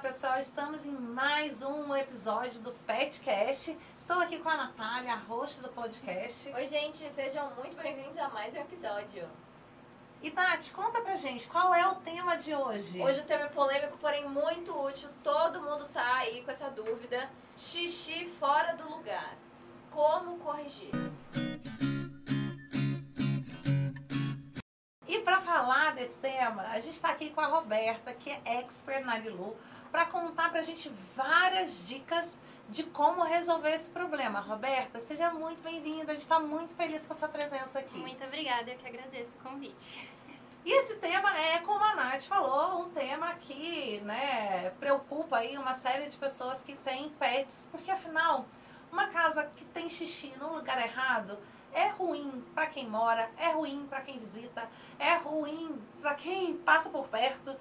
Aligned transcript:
pessoal, 0.00 0.38
estamos 0.38 0.86
em 0.86 0.92
mais 0.92 1.60
um 1.60 1.94
episódio 1.96 2.60
do 2.60 2.70
Petcast. 2.86 3.76
Estou 3.96 4.20
aqui 4.20 4.38
com 4.38 4.48
a 4.48 4.56
Natália, 4.56 5.14
a 5.14 5.16
host 5.16 5.60
do 5.60 5.70
podcast. 5.70 6.48
Oi, 6.54 6.66
gente, 6.66 7.10
sejam 7.10 7.50
muito 7.56 7.76
bem-vindos 7.76 8.16
a 8.16 8.28
mais 8.28 8.54
um 8.54 8.58
episódio. 8.58 9.28
E 10.22 10.30
Nath, 10.30 10.70
conta 10.70 11.00
pra 11.00 11.16
gente, 11.16 11.48
qual 11.48 11.74
é 11.74 11.84
o 11.88 11.96
tema 11.96 12.36
de 12.36 12.54
hoje? 12.54 13.02
Hoje 13.02 13.20
o 13.22 13.24
tema 13.24 13.46
é 13.46 13.48
polêmico, 13.48 13.98
porém 13.98 14.28
muito 14.28 14.72
útil. 14.86 15.08
Todo 15.24 15.60
mundo 15.60 15.88
tá 15.92 16.18
aí 16.18 16.44
com 16.44 16.50
essa 16.52 16.70
dúvida. 16.70 17.28
Xixi 17.56 18.24
fora 18.24 18.74
do 18.74 18.88
lugar. 18.88 19.36
Como 19.90 20.38
corrigir? 20.38 20.92
E 25.08 25.18
para 25.20 25.40
falar 25.40 25.94
desse 25.94 26.18
tema, 26.18 26.62
a 26.68 26.78
gente 26.78 26.94
está 26.94 27.08
aqui 27.08 27.30
com 27.30 27.40
a 27.40 27.46
Roberta, 27.46 28.12
que 28.12 28.30
é 28.30 28.60
expert 28.60 29.04
na 29.04 29.18
Lilu, 29.18 29.56
para 29.90 30.06
contar 30.06 30.50
para 30.50 30.60
a 30.60 30.62
gente 30.62 30.90
várias 31.14 31.86
dicas 31.86 32.40
de 32.68 32.82
como 32.82 33.22
resolver 33.22 33.74
esse 33.74 33.90
problema. 33.90 34.40
Roberta, 34.40 35.00
seja 35.00 35.30
muito 35.30 35.62
bem-vinda, 35.62 36.12
a 36.12 36.14
gente 36.14 36.22
está 36.22 36.38
muito 36.38 36.74
feliz 36.74 37.06
com 37.06 37.12
a 37.12 37.16
sua 37.16 37.28
presença 37.28 37.78
aqui. 37.78 37.98
Muito 37.98 38.22
obrigada, 38.24 38.70
eu 38.70 38.76
que 38.76 38.86
agradeço 38.86 39.36
o 39.38 39.40
convite. 39.40 40.08
E 40.64 40.72
esse 40.72 40.96
tema 40.96 41.34
é, 41.38 41.58
como 41.60 41.82
a 41.82 41.94
Nath 41.94 42.24
falou, 42.24 42.82
um 42.82 42.90
tema 42.90 43.34
que 43.36 44.00
né, 44.04 44.70
preocupa 44.78 45.38
aí 45.38 45.56
uma 45.56 45.72
série 45.72 46.08
de 46.08 46.16
pessoas 46.18 46.60
que 46.60 46.74
têm 46.74 47.08
pets, 47.10 47.68
porque 47.70 47.90
afinal, 47.90 48.44
uma 48.92 49.06
casa 49.06 49.50
que 49.56 49.64
tem 49.64 49.88
xixi 49.88 50.34
no 50.38 50.54
lugar 50.54 50.78
errado 50.78 51.38
é 51.72 51.88
ruim 51.88 52.44
para 52.54 52.66
quem 52.66 52.86
mora, 52.86 53.30
é 53.38 53.50
ruim 53.52 53.86
para 53.88 54.00
quem 54.00 54.18
visita, 54.18 54.68
é 54.98 55.14
ruim 55.16 55.80
para 56.00 56.14
quem 56.14 56.56
passa 56.58 56.90
por 56.90 57.08
perto. 57.08 57.56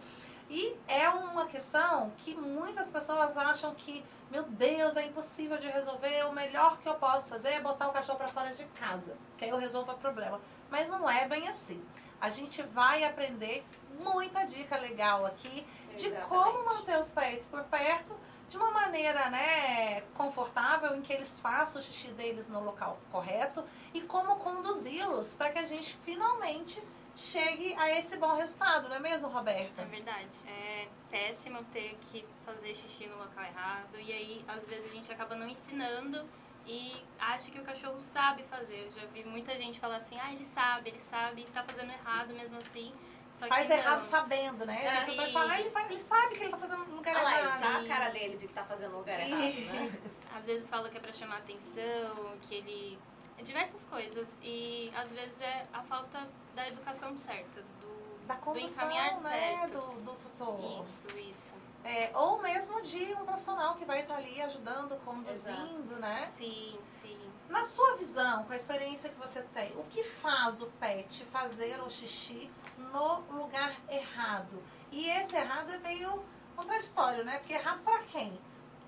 E 0.50 0.78
é 0.88 1.10
uma 1.10 1.46
questão 1.46 2.12
que 2.18 2.34
muitas 2.34 2.90
pessoas 2.90 3.36
acham 3.36 3.76
que, 3.76 4.04
meu 4.32 4.44
Deus, 4.44 4.96
é 4.96 5.06
impossível 5.06 5.58
de 5.58 5.68
resolver. 5.68 6.24
O 6.24 6.32
melhor 6.32 6.78
que 6.80 6.88
eu 6.88 6.96
posso 6.96 7.30
fazer 7.30 7.50
é 7.50 7.62
botar 7.62 7.90
o 7.90 7.92
cachorro 7.92 8.18
para 8.18 8.30
fora 8.30 8.54
de 8.54 8.64
casa, 8.80 9.18
que 9.38 9.44
aí 9.44 9.52
eu 9.52 9.58
resolvo 9.58 9.92
o 9.92 9.98
problema. 9.98 10.40
Mas 10.70 10.90
não 10.90 11.10
é 11.10 11.28
bem 11.28 11.48
assim. 11.48 11.84
A 12.20 12.30
gente 12.30 12.64
vai 12.64 13.04
aprender 13.04 13.66
muita 14.00 14.46
dica 14.46 14.78
legal 14.78 15.26
aqui 15.26 15.66
Exatamente. 15.94 16.22
de 16.22 16.28
como 16.28 16.66
manter 16.66 16.98
os 16.98 17.12
pets 17.12 17.48
por 17.48 17.64
perto 17.64 18.16
de 18.50 18.56
uma 18.56 18.72
maneira 18.72 19.30
né, 19.30 20.02
confortável, 20.16 20.96
em 20.96 21.02
que 21.02 21.12
eles 21.12 21.40
façam 21.40 21.82
o 21.82 21.84
xixi 21.84 22.10
deles 22.14 22.48
no 22.48 22.64
local 22.64 22.98
correto 23.12 23.64
e 23.94 24.02
como 24.02 24.38
conduzi-los 24.38 25.34
para 25.34 25.50
que 25.52 25.60
a 25.60 25.66
gente 25.66 25.98
finalmente 25.98 26.82
chegue 27.18 27.74
a 27.78 27.90
esse 27.98 28.16
bom 28.18 28.36
resultado, 28.36 28.88
não 28.88 28.96
é 28.96 29.00
mesmo, 29.00 29.28
Roberta? 29.28 29.82
É 29.82 29.86
verdade. 29.86 30.38
É 30.48 30.88
péssimo 31.10 31.64
ter 31.66 31.98
que 32.00 32.24
fazer 32.46 32.76
xixi 32.76 33.08
no 33.08 33.18
local 33.18 33.44
errado 33.44 34.00
e 34.00 34.14
aí 34.14 34.46
às 34.48 34.68
vezes 34.68 34.92
a 34.92 34.96
gente 34.96 35.12
acaba 35.12 35.36
não 35.36 35.50
ensinando 35.50 36.24
e 36.66 36.94
acha 37.18 37.50
que 37.50 37.60
o 37.60 37.64
cachorro 37.64 38.00
sabe 38.00 38.44
fazer. 38.44 38.86
Eu 38.86 38.92
já 38.92 39.08
vi 39.08 39.24
muita 39.24 39.58
gente 39.58 39.80
falar 39.80 39.98
assim: 39.98 40.18
"Ah, 40.20 40.32
ele 40.32 40.46
sabe, 40.46 40.90
ele 40.90 41.00
sabe, 41.00 41.42
está 41.42 41.64
fazendo 41.64 41.92
errado 41.92 42.34
mesmo 42.36 42.60
assim". 42.60 42.94
faz 43.48 43.70
errado 43.70 44.02
sabendo, 44.02 44.66
né? 44.66 44.86
É, 44.86 45.06
Você 45.06 45.16
vai 45.16 45.32
falar, 45.32 45.60
ele, 45.60 45.70
faz, 45.70 45.92
ele 45.92 46.00
sabe 46.00 46.36
que 46.36 46.44
ele 46.44 46.50
tá 46.50 46.58
fazendo 46.58 46.86
no 46.86 46.96
lugar 46.96 47.16
Olha 47.16 47.24
lá, 47.24 47.40
errado. 47.40 47.62
Tá 47.62 47.78
a 47.80 47.88
cara 47.88 48.10
dele 48.10 48.36
de 48.36 48.48
que 48.48 48.54
tá 48.54 48.64
fazendo 48.64 48.92
no 48.92 48.98
lugar 49.00 49.20
errado, 49.20 49.42
né? 49.42 50.00
Às 50.36 50.46
vezes 50.46 50.70
fala 50.70 50.90
que 50.90 50.98
é 50.98 51.00
pra 51.00 51.12
chamar 51.12 51.38
atenção, 51.38 52.38
que 52.42 52.56
ele... 52.56 53.00
Diversas 53.44 53.86
coisas. 53.86 54.38
E 54.42 54.92
às 54.96 55.12
vezes 55.12 55.42
é 55.42 55.68
a 55.72 55.82
falta 55.84 56.28
da 56.56 56.68
educação 56.68 57.16
certa, 57.18 57.62
do, 57.62 58.28
da 58.28 58.36
condução, 58.36 58.88
do 58.88 58.92
encaminhar 58.94 59.22
né? 59.22 59.30
certo. 59.30 59.74
Do, 59.74 60.02
do 60.02 60.12
tutor. 60.16 60.82
Isso, 60.82 61.08
isso. 61.18 61.54
É, 61.84 62.12
ou 62.14 62.42
mesmo 62.42 62.82
de 62.82 63.14
um 63.14 63.26
profissional 63.26 63.76
que 63.76 63.86
vai 63.86 64.02
estar 64.02 64.16
ali 64.16 64.42
ajudando, 64.42 64.98
conduzindo, 65.06 65.84
Exato. 65.84 66.02
né? 66.02 66.26
Sim, 66.26 66.78
sim. 66.84 67.18
Na 67.48 67.64
sua 67.64 67.96
visão, 67.96 68.44
com 68.44 68.52
a 68.52 68.56
experiência 68.56 69.10
que 69.10 69.16
você 69.16 69.42
tem, 69.54 69.72
o 69.78 69.84
que 69.86 70.04
faz 70.04 70.62
o 70.62 70.68
pet 70.72 71.24
fazer 71.24 71.80
o 71.82 71.90
xixi 71.90 72.52
no 72.78 73.22
lugar 73.32 73.74
errado? 73.90 74.62
E 74.92 75.10
esse 75.10 75.36
errado 75.36 75.72
é 75.72 75.78
meio 75.78 76.26
contraditório, 76.58 77.24
né? 77.24 77.38
Porque 77.38 77.54
errado 77.54 77.82
para 77.84 78.00
quem? 78.00 78.38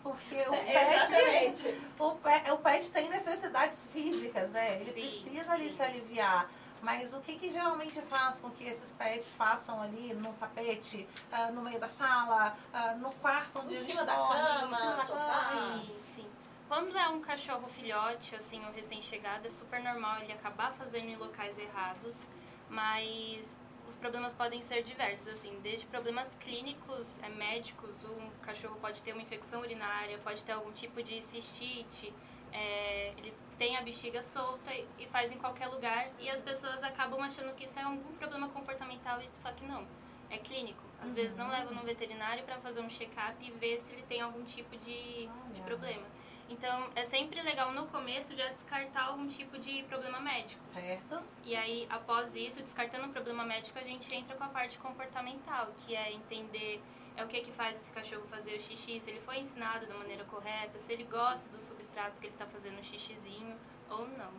Porque 0.09 0.35
o 0.35 0.51
pet, 0.51 1.77
o 1.99 2.11
pet, 2.15 2.51
o 2.51 2.57
pet 2.57 2.91
tem 2.91 3.09
necessidades 3.09 3.85
físicas, 3.85 4.49
né? 4.51 4.81
Ele 4.81 4.91
Sim, 4.91 5.01
precisa 5.01 5.51
ali 5.53 5.69
sim. 5.69 5.75
se 5.75 5.81
aliviar. 5.83 6.49
Mas 6.81 7.13
o 7.13 7.19
que, 7.19 7.35
que 7.35 7.49
geralmente 7.49 8.01
faz 8.01 8.39
com 8.39 8.49
que 8.49 8.63
esses 8.63 8.91
pets 8.93 9.35
façam 9.35 9.81
ali 9.81 10.13
no 10.13 10.31
tapete, 10.33 11.07
ah, 11.31 11.51
no 11.51 11.61
meio 11.61 11.77
da 11.79 11.89
sala, 11.89 12.55
ah, 12.73 12.95
no 12.95 13.11
quarto 13.15 13.59
onde 13.59 13.73
Em 13.73 13.77
eles 13.77 13.87
cima 13.87 14.03
da 14.05 14.15
cama, 14.15 14.67
em 14.71 14.75
cima 14.75 14.91
da 14.95 15.05
sofá. 15.05 15.49
cama? 15.49 15.81
Sim, 15.81 15.95
sim. 16.01 16.29
Quando 16.69 16.97
é 16.97 17.07
um 17.09 17.19
cachorro 17.19 17.67
filhote, 17.67 18.35
assim, 18.35 18.65
ou 18.65 18.71
recém-chegado, 18.71 19.45
é 19.45 19.49
super 19.49 19.83
normal 19.83 20.21
ele 20.21 20.31
acabar 20.31 20.71
fazendo 20.73 21.09
em 21.09 21.15
locais 21.17 21.57
errados, 21.59 22.25
mas 22.69 23.57
os 23.89 23.95
problemas 23.95 24.35
podem 24.35 24.61
ser 24.61 24.83
diversos, 24.83 25.27
assim, 25.27 25.59
desde 25.61 25.88
problemas 25.88 26.35
clínicos, 26.35 27.19
é, 27.23 27.29
médicos, 27.29 28.05
um 28.05 28.29
cachorro 28.41 28.77
pode 28.79 29.01
ter 29.01 29.13
uma 29.13 29.22
infecção 29.23 29.61
urinária, 29.61 30.19
pode 30.19 30.44
ter 30.44 30.51
algum 30.51 30.72
tipo 30.72 31.01
de 31.01 31.22
cistite, 31.23 32.13
é, 32.53 33.13
ele 33.17 33.33
tem 33.57 33.75
a 33.77 33.81
bexiga 33.81 34.22
solta 34.22 34.72
e 34.97 35.07
faz 35.07 35.31
em 35.31 35.39
qualquer 35.39 35.67
lugar, 35.67 36.07
e 36.19 36.29
as 36.29 36.41
pessoas 36.41 36.83
acabam 36.83 37.19
achando 37.22 37.53
que 37.55 37.66
isso 37.66 37.79
é 37.79 37.81
algum 37.81 38.13
problema 38.13 38.47
comportamental, 38.50 39.19
e 39.22 39.27
só 39.33 39.51
que 39.51 39.66
não. 39.66 39.85
É 40.29 40.38
clínico. 40.38 40.83
Às 41.01 41.16
vezes 41.16 41.35
não 41.35 41.50
levam 41.50 41.73
no 41.73 41.81
veterinário 41.81 42.44
para 42.44 42.59
fazer 42.59 42.81
um 42.81 42.89
check-up 42.89 43.35
e 43.44 43.50
ver 43.50 43.79
se 43.79 43.94
ele 43.94 44.03
tem 44.03 44.21
algum 44.21 44.44
tipo 44.44 44.77
de, 44.77 45.27
de 45.51 45.61
problema. 45.61 46.06
Então, 46.49 46.89
é 46.95 47.03
sempre 47.03 47.41
legal 47.41 47.71
no 47.71 47.85
começo 47.87 48.35
já 48.35 48.47
descartar 48.47 49.05
algum 49.05 49.27
tipo 49.27 49.57
de 49.59 49.83
problema 49.83 50.19
médico. 50.19 50.61
Certo? 50.65 51.21
E 51.45 51.55
aí, 51.55 51.87
após 51.89 52.35
isso, 52.35 52.61
descartando 52.61 53.05
o 53.05 53.09
problema 53.09 53.45
médico, 53.45 53.77
a 53.77 53.83
gente 53.83 54.13
entra 54.13 54.35
com 54.35 54.43
a 54.43 54.47
parte 54.47 54.77
comportamental, 54.79 55.67
que 55.77 55.95
é 55.95 56.11
entender 56.11 56.81
é 57.19 57.23
o 57.23 57.27
que 57.27 57.41
que 57.41 57.51
faz 57.51 57.79
esse 57.79 57.91
cachorro 57.91 58.23
fazer 58.27 58.55
o 58.55 58.61
xixi, 58.61 58.99
se 59.01 59.09
ele 59.09 59.19
foi 59.19 59.39
ensinado 59.39 59.85
da 59.85 59.93
maneira 59.93 60.23
correta, 60.23 60.79
se 60.79 60.93
ele 60.93 61.03
gosta 61.03 61.49
do 61.49 61.59
substrato 61.59 62.19
que 62.21 62.27
ele 62.27 62.33
está 62.33 62.45
fazendo 62.45 62.79
o 62.79 62.83
xixizinho 62.83 63.57
ou 63.89 64.07
não. 64.07 64.31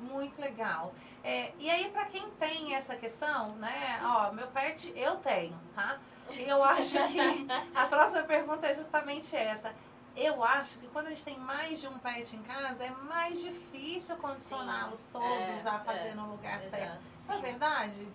Muito 0.00 0.40
legal. 0.40 0.92
É, 1.22 1.52
e 1.60 1.70
aí, 1.70 1.88
pra 1.90 2.06
quem 2.06 2.28
tem 2.32 2.74
essa 2.74 2.96
questão, 2.96 3.50
né? 3.50 4.00
Ó, 4.02 4.32
meu 4.32 4.48
pet 4.48 4.92
eu 4.96 5.16
tenho, 5.16 5.56
tá? 5.76 6.00
E 6.30 6.42
eu 6.42 6.62
acho 6.64 6.98
que 7.08 7.20
a 7.72 7.86
próxima 7.86 8.22
pergunta 8.24 8.66
é 8.66 8.74
justamente 8.74 9.36
essa. 9.36 9.72
Eu 10.16 10.44
acho 10.44 10.78
que 10.78 10.86
quando 10.88 11.06
a 11.06 11.10
gente 11.10 11.24
tem 11.24 11.38
mais 11.38 11.80
de 11.80 11.88
um 11.88 11.98
pet 11.98 12.36
em 12.36 12.42
casa, 12.42 12.84
é 12.84 12.90
mais 12.90 13.40
difícil 13.40 14.16
condicioná-los 14.16 15.06
todos 15.06 15.64
é, 15.64 15.68
a 15.68 15.78
fazer 15.80 16.08
é, 16.08 16.14
no 16.14 16.30
lugar 16.30 16.58
exato, 16.58 16.76
certo. 16.76 17.02
Isso 17.18 17.32
é 17.32 17.38
verdade? 17.38 18.08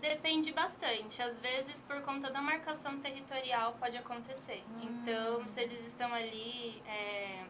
Depende 0.00 0.52
bastante. 0.52 1.22
Às 1.22 1.38
vezes, 1.38 1.80
por 1.80 2.02
conta 2.02 2.30
da 2.30 2.42
marcação 2.42 2.98
territorial, 3.00 3.74
pode 3.80 3.96
acontecer. 3.96 4.62
Hum. 4.68 4.80
Então, 4.82 5.48
se 5.48 5.60
eles 5.62 5.86
estão 5.86 6.12
ali, 6.12 6.82
é, 6.86 7.44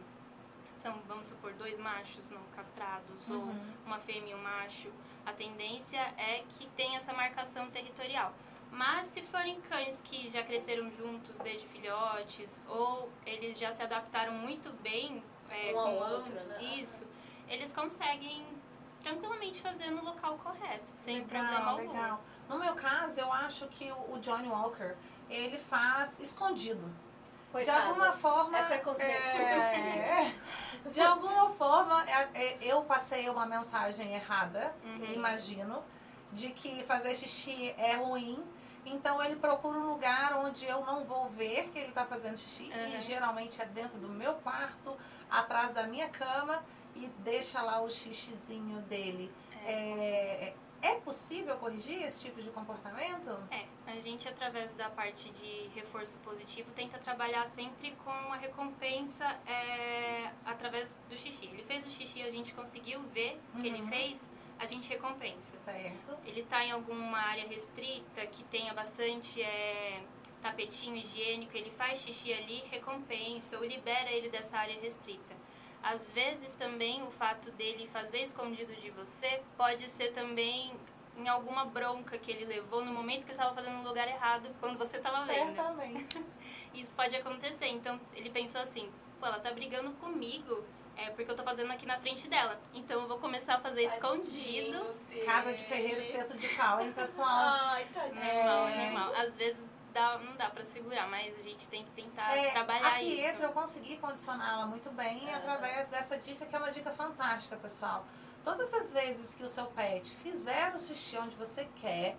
são, 0.75 0.93
vamos 1.07 1.27
supor, 1.29 1.51
dois 1.53 1.77
machos 1.77 2.29
não 2.29 2.41
castrados 2.55 3.27
Uhum. 3.27 3.39
ou 3.39 3.55
uma 3.85 3.99
fêmea 3.99 4.31
e 4.31 4.35
um 4.35 4.41
macho, 4.41 4.89
a 5.25 5.33
tendência 5.33 5.99
é 6.17 6.43
que 6.47 6.67
tenha 6.77 6.97
essa 6.97 7.11
marcação 7.11 7.69
territorial. 7.71 8.33
Mas 8.75 9.07
se 9.07 9.21
forem 9.21 9.59
cães 9.61 10.01
que 10.01 10.29
já 10.29 10.43
cresceram 10.43 10.91
juntos 10.91 11.37
desde 11.39 11.65
filhotes 11.67 12.61
ou 12.67 13.09
eles 13.25 13.57
já 13.57 13.71
se 13.71 13.81
adaptaram 13.81 14.33
muito 14.33 14.69
bem 14.81 15.23
é, 15.49 15.71
Um 15.71 15.73
com 15.73 15.93
outro, 15.97 16.31
ambos, 16.33 16.47
né? 16.47 16.57
isso, 16.81 17.03
eles 17.47 17.71
conseguem 17.71 18.45
tranquilamente 19.01 19.61
fazer 19.61 19.91
no 19.91 20.03
local 20.03 20.37
correto, 20.39 20.91
sem 20.95 21.17
legal, 21.19 21.27
problema 21.29 21.69
algum. 21.71 21.91
legal. 21.93 22.21
No 22.49 22.57
meu 22.59 22.73
caso, 22.73 23.19
eu 23.19 23.31
acho 23.31 23.67
que 23.67 23.91
o 23.91 24.15
o 24.15 24.19
Johnny 24.19 24.47
Walker, 24.49 24.95
ele 25.29 25.57
faz 25.57 26.19
escondido. 26.19 26.89
Coitado. 27.51 27.81
De 27.81 27.87
alguma 27.87 28.11
forma. 28.11 28.57
É 28.57 28.63
preconceito. 28.63 29.11
é, 29.11 30.33
de 30.91 31.01
alguma 31.01 31.49
forma, 31.51 32.03
é- 32.09 32.29
é- 32.33 32.57
eu 32.61 32.83
passei 32.83 33.29
uma 33.29 33.45
mensagem 33.45 34.13
errada, 34.13 34.75
Uhum. 34.83 35.13
imagino, 35.13 35.81
de 36.33 36.51
que 36.51 36.83
fazer 36.83 37.15
xixi 37.15 37.73
é 37.77 37.93
ruim. 37.95 38.43
Então 38.85 39.21
ele 39.23 39.35
procura 39.35 39.77
um 39.77 39.89
lugar 39.91 40.33
onde 40.37 40.65
eu 40.65 40.85
não 40.85 41.03
vou 41.05 41.27
ver 41.29 41.69
que 41.69 41.79
ele 41.79 41.89
está 41.89 42.05
fazendo 42.05 42.37
xixi. 42.37 42.69
E 42.71 42.95
Uhum. 42.95 43.01
geralmente 43.01 43.61
é 43.61 43.65
dentro 43.65 43.97
do 43.97 44.09
meu 44.09 44.35
quarto, 44.35 44.95
atrás 45.29 45.73
da 45.73 45.83
minha 45.87 46.07
cama, 46.09 46.63
e 46.95 47.07
deixa 47.19 47.61
lá 47.61 47.81
o 47.81 47.89
xixizinho 47.89 48.79
dele. 48.81 49.31
É, 49.65 50.53
é 50.81 50.93
possível 50.95 51.57
corrigir 51.57 52.03
esse 52.03 52.25
tipo 52.25 52.41
de 52.41 52.49
comportamento? 52.51 53.31
É, 53.49 53.65
a 53.91 53.99
gente 53.99 54.27
através 54.29 54.71
da 54.73 54.87
parte 54.89 55.31
de 55.31 55.67
reforço 55.73 56.17
positivo 56.19 56.69
tenta 56.71 56.99
trabalhar 56.99 57.47
sempre 57.47 57.91
com 58.03 58.11
a 58.11 58.35
recompensa 58.35 59.25
é, 59.47 60.31
através 60.45 60.93
do 61.09 61.17
xixi. 61.17 61.45
Ele 61.47 61.63
fez 61.63 61.83
o 61.85 61.89
xixi, 61.89 62.21
a 62.21 62.29
gente 62.29 62.53
conseguiu 62.53 63.01
ver 63.11 63.39
o 63.55 63.61
que 63.61 63.67
ele 63.67 63.81
Uhum. 63.81 63.87
fez, 63.87 64.29
a 64.59 64.67
gente 64.67 64.89
recompensa. 64.89 65.57
Certo. 65.57 66.17
Ele 66.25 66.41
está 66.41 66.63
em 66.63 66.71
alguma 66.71 67.17
área 67.17 67.47
restrita 67.47 68.25
que 68.27 68.43
tenha 68.43 68.73
bastante, 68.73 69.41
é, 69.41 70.01
tapetinho 70.41 70.95
higiênico, 70.95 71.57
ele 71.57 71.71
faz 71.71 71.99
xixi 71.99 72.31
ali, 72.33 72.63
recompensa 72.71 73.57
ou 73.57 73.65
libera 73.65 74.11
ele 74.11 74.29
dessa 74.29 74.57
área 74.57 74.79
restrita. 74.79 75.33
Às 75.81 76.09
vezes 76.09 76.53
também 76.53 77.03
o 77.03 77.11
fato 77.11 77.51
dele 77.51 77.87
fazer 77.87 78.19
escondido 78.19 78.75
de 78.75 78.89
você 78.91 79.41
pode 79.57 79.87
ser 79.87 80.11
também 80.11 80.73
em 81.17 81.27
alguma 81.27 81.65
bronca 81.65 82.17
que 82.17 82.31
ele 82.31 82.45
levou 82.45 82.83
no 82.83 82.91
momento 82.91 83.21
que 83.21 83.31
ele 83.31 83.33
estava 83.33 83.55
fazendo 83.55 83.77
no 83.77 83.87
lugar 83.87 84.07
errado, 84.07 84.49
quando 84.59 84.77
você 84.77 84.97
estava 84.97 85.25
vendo. 85.25 85.55
Certamente. 85.55 86.25
Isso 86.73 86.93
pode 86.93 87.15
acontecer. 87.15 87.67
Então 87.67 87.99
ele 88.13 88.29
pensou 88.29 88.61
assim: 88.61 88.89
pô, 89.19 89.25
ela 89.25 89.39
tá 89.39 89.51
brigando 89.51 89.91
comigo. 89.93 90.63
É 90.97 91.09
porque 91.11 91.29
eu 91.29 91.35
tô 91.35 91.43
fazendo 91.43 91.71
aqui 91.71 91.85
na 91.85 91.99
frente 91.99 92.27
dela. 92.27 92.59
Então 92.73 93.01
eu 93.01 93.07
vou 93.07 93.17
começar 93.19 93.55
a 93.55 93.59
fazer 93.59 93.83
escondido. 93.83 94.79
Tadinho 94.79 95.25
Casa 95.25 95.53
de 95.53 95.63
ferreiro, 95.63 95.99
espeto 95.99 96.37
de 96.37 96.47
pau, 96.49 96.81
hein, 96.81 96.91
pessoal? 96.93 97.27
Ai, 97.29 97.85
tadinho. 97.93 98.15
Normal, 98.43 98.67
É. 98.69 98.85
normal. 98.85 99.13
Às 99.15 99.35
vezes 99.37 99.63
dá, 99.93 100.17
não 100.19 100.35
dá 100.35 100.49
pra 100.49 100.63
segurar, 100.63 101.07
mas 101.09 101.39
a 101.39 101.43
gente 101.43 101.67
tem 101.67 101.83
que 101.83 101.91
tentar 101.91 102.35
É, 102.35 102.51
trabalhar 102.51 102.87
a 102.95 102.99
Pietra, 102.99 103.33
isso. 103.33 103.43
eu 103.43 103.51
consegui 103.51 103.97
condicioná-la 103.97 104.65
muito 104.65 104.89
bem 104.91 105.33
através 105.33 105.87
dessa 105.89 106.17
dica, 106.17 106.45
que 106.45 106.55
é 106.55 106.59
uma 106.59 106.71
dica 106.71 106.91
fantástica, 106.91 107.55
pessoal. 107.57 108.05
Todas 108.43 108.73
as 108.73 108.93
vezes 108.93 109.33
que 109.35 109.43
o 109.43 109.47
seu 109.47 109.65
pet 109.67 110.09
fizer 110.09 110.73
o 110.75 110.79
xixi 110.79 111.17
onde 111.17 111.35
você 111.35 111.67
quer, 111.81 112.15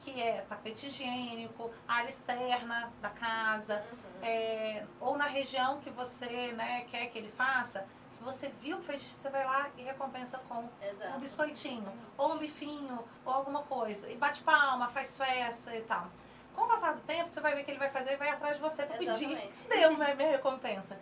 que 0.00 0.20
é 0.20 0.40
tapete 0.48 0.86
higiênico, 0.86 1.70
área 1.86 2.08
externa 2.08 2.92
da 3.00 3.10
casa, 3.10 3.84
Uhum. 3.92 3.98
é, 4.22 4.86
ou 5.00 5.16
na 5.16 5.26
região 5.26 5.80
que 5.80 5.90
você 5.90 6.52
né, 6.52 6.84
quer 6.90 7.06
que 7.06 7.18
ele 7.18 7.30
faça, 7.30 7.86
se 8.18 8.24
você 8.24 8.48
viu 8.60 8.78
que 8.78 8.84
fez 8.84 9.00
xixi, 9.00 9.14
você 9.14 9.28
vai 9.30 9.44
lá 9.44 9.70
e 9.76 9.82
recompensa 9.82 10.38
com 10.48 10.62
um 10.62 10.68
Exato. 10.82 11.18
biscoitinho, 11.20 11.92
ou 12.16 12.32
um 12.32 12.38
bifinho, 12.38 13.04
ou 13.24 13.32
alguma 13.32 13.62
coisa. 13.62 14.10
E 14.10 14.16
bate 14.16 14.42
palma, 14.42 14.88
faz 14.88 15.16
festa 15.16 15.74
e 15.76 15.82
tal. 15.82 16.08
Com 16.54 16.62
o 16.62 16.66
passar 16.66 16.94
do 16.94 17.00
tempo, 17.02 17.30
você 17.30 17.40
vai 17.40 17.54
ver 17.54 17.62
que 17.62 17.70
ele 17.70 17.78
vai 17.78 17.90
fazer 17.90 18.14
e 18.14 18.16
vai 18.16 18.28
atrás 18.30 18.56
de 18.56 18.62
você 18.62 18.84
para 18.84 18.96
pedir. 18.98 19.36
Deu 19.70 19.96
minha, 19.96 20.14
minha 20.16 20.30
recompensa. 20.32 20.98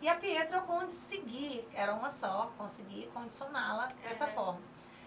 E 0.00 0.08
a 0.08 0.14
Pietra 0.16 0.56
eu 0.58 0.62
consegui, 0.62 1.66
era 1.74 1.92
uma 1.92 2.08
só, 2.10 2.50
consegui 2.56 3.06
condicioná-la 3.08 3.88
dessa 4.02 4.24
É. 4.24 4.28
forma. 4.28 4.60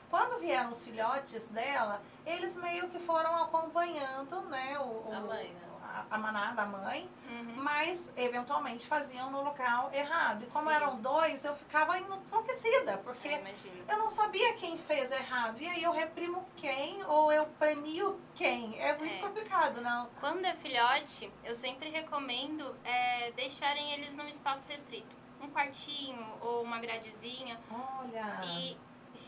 Quando 0.10 0.39
vieram 0.39 0.69
os 0.69 0.83
filhotes 0.83 1.48
dela, 1.48 2.01
eles 2.25 2.56
meio 2.56 2.88
que 2.89 3.00
foram 3.00 3.44
acompanhando, 3.44 4.42
né, 4.44 4.77
o, 4.80 5.10
o- 5.10 5.13
A 5.13 5.19
mãe, 5.19 5.50
né? 5.53 5.67
A, 5.88 6.16
a 6.16 6.18
manada, 6.18 6.62
a 6.62 6.66
mãe, 6.66 7.10
Uhum. 7.30 7.56
mas 7.57 8.12
eventualmente 8.16 8.88
faziam 8.88 9.30
no 9.30 9.42
local 9.44 9.89
errado. 9.94 10.44
E 10.44 10.48
como 10.48 10.69
Sim. 10.69 10.75
eram 10.75 10.95
dois, 11.01 11.44
eu 11.44 11.54
ficava 11.56 11.98
enlouquecida, 11.98 12.98
porque 13.00 13.28
É, 13.28 13.39
imagina. 13.39 13.84
eu 13.89 13.98
não 13.98 14.07
sabia 14.07 14.54
quem 14.54 14.78
fez 14.78 15.12
errado. 15.12 15.60
E 15.60 15.68
aí 15.68 15.84
eu 15.84 15.92
reprimo 15.92 16.45
quem 16.56 17.04
ou 17.06 17.31
eu 17.31 17.45
premio 17.60 18.19
quem. 18.34 18.80
É 18.80 18.98
muito 18.98 19.16
É. 19.16 19.19
complicado, 19.19 19.81
não? 19.81 20.07
Quando 20.19 20.45
é 20.45 20.56
filhote, 20.56 21.31
eu 21.44 21.54
sempre 21.54 21.89
recomendo 21.89 22.75
é, 22.86 23.31
deixarem 23.31 23.92
eles 23.92 24.16
num 24.16 24.28
espaço 24.28 24.68
restrito. 24.69 25.16
Um 25.42 25.50
quartinho 25.50 26.25
ou 26.42 26.63
uma 26.63 26.80
gradezinha 26.80 27.60
Olha. 27.69 28.42
e 28.45 28.78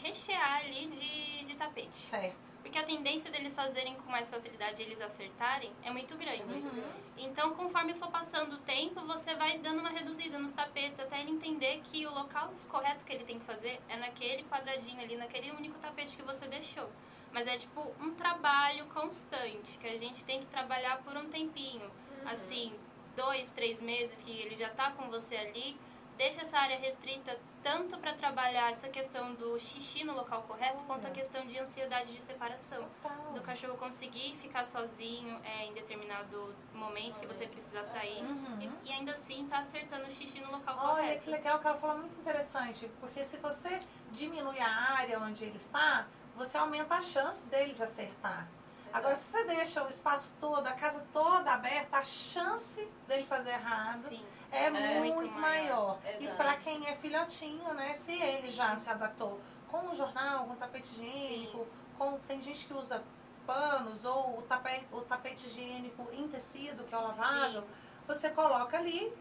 rechear 0.01 0.59
ali 0.59 0.87
de, 0.87 1.43
de 1.43 1.55
tapete. 1.55 1.95
Certo. 1.95 2.49
Porque 2.61 2.77
a 2.77 2.83
tendência 2.83 3.31
deles 3.31 3.55
fazerem 3.55 3.95
com 3.95 4.11
mais 4.11 4.29
facilidade 4.29 4.81
eles 4.81 5.01
acertarem 5.01 5.71
é 5.83 5.91
muito 5.91 6.15
grande. 6.15 6.59
Uhum. 6.59 6.83
Então, 7.17 7.51
conforme 7.55 7.95
for 7.95 8.11
passando 8.11 8.53
o 8.53 8.57
tempo, 8.59 9.01
você 9.01 9.33
vai 9.33 9.57
dando 9.57 9.79
uma 9.79 9.89
reduzida 9.89 10.37
nos 10.37 10.51
tapetes 10.51 10.99
até 10.99 11.19
ele 11.21 11.31
entender 11.31 11.81
que 11.83 12.05
o 12.05 12.13
local 12.13 12.51
correto 12.67 13.05
que 13.05 13.13
ele 13.13 13.23
tem 13.23 13.39
que 13.39 13.45
fazer 13.45 13.81
é 13.89 13.97
naquele 13.97 14.43
quadradinho 14.43 15.01
ali, 15.01 15.15
naquele 15.15 15.51
único 15.51 15.79
tapete 15.79 16.15
que 16.15 16.23
você 16.23 16.47
deixou. 16.47 16.89
Mas 17.31 17.47
é 17.47 17.57
tipo 17.57 17.81
um 17.99 18.13
trabalho 18.13 18.85
constante 18.87 19.77
que 19.77 19.87
a 19.87 19.97
gente 19.97 20.23
tem 20.25 20.39
que 20.39 20.45
trabalhar 20.47 20.99
por 20.99 21.15
um 21.17 21.27
tempinho. 21.29 21.85
Uhum. 21.85 22.29
Assim, 22.29 22.73
dois, 23.15 23.49
três 23.49 23.81
meses 23.81 24.21
que 24.21 24.31
ele 24.31 24.55
já 24.55 24.69
tá 24.69 24.91
com 24.91 25.09
você 25.09 25.35
ali, 25.35 25.75
deixa 26.19 26.41
essa 26.41 26.57
área 26.59 26.77
restrita 26.77 27.39
tanto 27.63 27.97
para 27.97 28.13
trabalhar 28.13 28.69
essa 28.69 28.89
questão 28.89 29.33
do 29.35 29.57
xixi 29.57 30.03
no 30.03 30.13
local 30.13 30.41
correto, 30.43 30.83
quanto 30.83 31.05
a 31.05 31.07
Olha. 31.07 31.15
questão 31.19 31.45
de 31.47 31.57
ansiedade 31.57 32.11
de 32.13 32.21
separação 32.21 32.85
Total. 33.01 33.33
do 33.33 33.41
cachorro 33.41 33.77
conseguir 33.77 34.35
ficar 34.35 34.65
sozinho 34.65 35.39
é, 35.45 35.65
em 35.65 35.73
determinado 35.73 36.53
momento 36.73 37.19
que 37.21 37.25
você 37.25 37.47
precisa 37.47 37.83
sair 37.85 38.21
Uhum. 38.21 38.59
e, 38.83 38.89
e 38.89 38.93
ainda 38.93 39.13
assim 39.13 39.47
tá 39.47 39.59
acertando 39.59 40.07
o 40.07 40.11
xixi 40.11 40.41
no 40.41 40.51
local 40.51 40.75
Olha 40.77 40.89
correto. 41.03 41.21
que 41.23 41.29
legal, 41.29 41.57
que 41.59 41.67
ela 41.67 41.77
falou 41.77 41.97
muito 41.99 42.19
interessante, 42.19 42.91
porque 42.99 43.23
se 43.23 43.37
você 43.37 43.79
diminui 44.11 44.59
a 44.59 44.91
área 44.99 45.19
onde 45.21 45.45
ele 45.45 45.55
está, 45.55 46.05
você 46.35 46.57
aumenta 46.57 46.95
a 46.95 47.01
chance 47.01 47.45
dele 47.45 47.71
de 47.71 47.81
acertar. 47.83 48.45
Agora, 48.91 49.15
se 49.15 49.31
você 49.31 49.43
deixa 49.45 49.83
o 49.83 49.87
espaço 49.87 50.31
todo, 50.39 50.65
a 50.67 50.73
casa 50.73 51.05
toda 51.13 51.51
aberta, 51.53 51.99
a 51.99 52.03
chance 52.03 52.87
dele 53.07 53.23
fazer 53.23 53.51
errado 53.51 54.09
é, 54.51 54.65
É, 54.65 54.69
muito, 54.99 55.15
muito 55.15 55.37
maior. 55.37 55.99
maior. 56.03 56.21
E 56.21 56.27
para 56.29 56.55
quem 56.55 56.87
é 56.87 56.95
filhotinho, 56.95 57.73
né? 57.73 57.93
Se 57.93 58.11
ele 58.11 58.47
Sim. 58.47 58.53
já 58.53 58.75
se 58.77 58.89
adaptou 58.89 59.39
com 59.69 59.89
o 59.89 59.95
jornal, 59.95 60.45
com 60.45 60.53
o 60.53 60.55
tapete 60.55 60.89
higiênico, 60.91 61.67
com 61.97 62.17
tem 62.19 62.41
gente 62.41 62.65
que 62.65 62.73
usa 62.73 63.03
panos 63.45 64.03
ou 64.03 64.39
o 64.39 64.41
tapete, 64.43 64.87
o 64.91 65.01
tapete 65.01 65.45
higiênico 65.47 66.07
em 66.11 66.27
tecido, 66.27 66.83
que 66.83 66.93
é 66.95 66.97
o 66.97 67.01
lavável, 67.01 67.61
Sim. 67.61 67.67
você 68.07 68.29
coloca 68.29 68.77
ali 68.77 69.13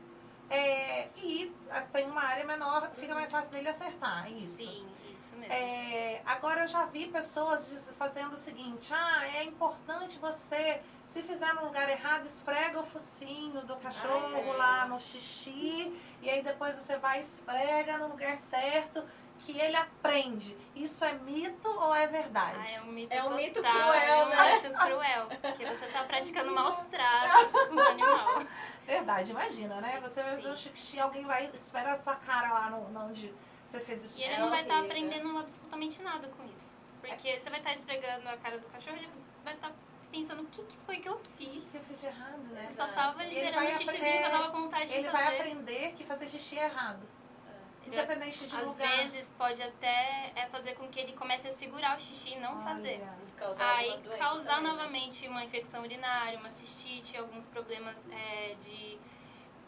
é, 0.50 1.08
e 1.16 1.54
ah, 1.70 1.82
tem 1.92 2.06
uma 2.06 2.22
área 2.22 2.44
menor, 2.44 2.90
fica 2.92 3.14
mais 3.14 3.30
fácil 3.30 3.50
dele 3.52 3.68
acertar. 3.68 4.30
Isso. 4.32 4.62
Sim, 4.64 4.86
isso 5.18 5.34
mesmo. 5.36 5.52
É, 5.52 6.22
agora 6.24 6.62
eu 6.62 6.68
já 6.68 6.84
vi 6.86 7.06
pessoas 7.06 7.90
fazendo 7.98 8.32
o 8.32 8.36
seguinte: 8.36 8.92
ah, 8.94 9.26
é 9.36 9.44
importante 9.44 10.18
você, 10.18 10.80
se 11.04 11.22
fizer 11.22 11.52
no 11.54 11.64
lugar 11.64 11.88
errado, 11.88 12.24
esfrega 12.24 12.78
o 12.80 12.84
focinho 12.84 13.60
do 13.62 13.76
cachorro 13.76 14.36
tadinho. 14.36 14.56
lá 14.56 14.86
no 14.86 14.98
xixi, 14.98 15.92
e 16.22 16.30
aí 16.30 16.42
depois 16.42 16.76
você 16.76 16.96
vai 16.98 17.20
esfrega 17.20 17.98
no 17.98 18.08
lugar 18.08 18.36
certo, 18.36 19.04
que 19.40 19.58
ele 19.58 19.76
aprende. 19.76 20.56
Isso 20.74 21.04
é 21.04 21.12
mito 21.12 21.68
ou 21.68 21.94
é 21.94 22.06
verdade? 22.06 22.58
Ah, 22.60 22.78
é 22.78 22.80
um 22.82 22.92
mito 22.92 23.14
É 23.14 23.20
um 23.22 23.24
total, 23.24 23.36
mito 23.38 23.58
é 23.58 23.70
cruel, 23.70 24.26
um 24.26 24.28
né? 24.28 24.54
mito 24.54 24.72
cruel, 24.74 25.28
porque 25.42 25.66
você 25.66 25.86
tá 25.86 26.04
praticando 26.04 26.50
maus 26.54 26.76
tratos 26.90 27.52
com 27.52 27.74
o 27.74 27.80
animal. 27.80 28.42
Verdade, 28.86 29.30
imagina, 29.30 29.80
né? 29.80 29.98
Você 30.02 30.22
vai 30.22 30.34
fazer 30.36 30.50
um 30.50 30.56
xixi, 30.56 30.98
alguém 30.98 31.24
vai 31.24 31.46
esfregar 31.52 31.94
a 31.94 31.98
tua 31.98 32.16
cara 32.16 32.52
lá 32.52 32.70
no, 32.70 32.88
no 32.88 33.00
onde 33.06 33.34
você 33.68 33.80
fez 33.80 34.02
o 34.02 34.06
E 34.06 34.08
xixi. 34.08 34.24
ele 34.24 34.34
É 34.34 34.38
não 34.38 34.50
vai 34.50 34.62
estar 34.62 34.74
horrível. 34.78 34.90
aprendendo 34.96 35.38
absolutamente 35.38 36.02
nada 36.02 36.28
com 36.28 36.44
isso. 36.54 36.76
Porque 37.00 37.38
você 37.38 37.50
vai 37.50 37.60
estar 37.60 37.72
esfregando 37.72 38.28
a 38.28 38.36
cara 38.38 38.58
do 38.58 38.66
cachorro, 38.68 38.96
ele 38.96 39.08
vai 39.44 39.54
estar 39.54 39.72
pensando 40.10 40.42
o 40.42 40.46
que, 40.46 40.62
que 40.64 40.76
foi 40.86 40.96
que 40.98 41.08
eu 41.08 41.14
O 41.14 41.18
que 41.36 41.44
fiz. 41.60 41.74
eu 41.74 41.80
fiz 41.82 42.00
de 42.00 42.06
errado, 42.06 42.42
né? 42.52 42.66
Eu 42.68 42.72
só 42.74 42.86
tava 42.88 43.22
Ele 43.24 43.34
liberando 43.34 43.66
xixizinho 43.66 43.90
aprender- 43.90 44.18
que 44.18 44.24
eu 44.24 44.30
tava 44.30 44.50
com 44.50 44.60
vontade 44.62 44.86
de 44.86 44.92
Ele 44.94 45.10
fazer. 45.10 45.24
vai 45.24 45.36
aprender 45.36 45.92
que 45.92 46.04
fazer 46.04 46.28
xixi 46.28 46.58
é 46.58 46.64
errado. 46.64 47.06
Ele- 47.84 47.94
Independente 47.96 48.46
de 48.46 48.56
Às 48.56 48.68
lugar. 48.68 48.96
vezes 48.98 49.30
pode 49.38 49.62
até 49.62 50.32
é, 50.34 50.46
fazer 50.50 50.74
com 50.74 50.88
que 50.88 51.00
ele 51.00 51.12
comece 51.14 51.48
a 51.48 51.50
segurar 51.50 51.96
o 51.96 52.00
xixi 52.00 52.34
e 52.34 52.38
não 52.40 52.52
Olha. 52.54 52.58
fazer. 52.64 53.00
Isso 53.22 53.34
causar 53.36 53.76
Aí 53.76 53.90
causar 54.18 54.56
também, 54.56 54.64
né? 54.64 54.70
novamente 54.76 55.26
uma 55.28 55.42
infecção 55.44 55.82
urinária, 55.82 56.38
uma 56.38 56.50
cistite, 56.50 57.16
alguns 57.16 57.46
problemas 57.46 58.06
é, 58.10 58.54
de. 58.62 58.98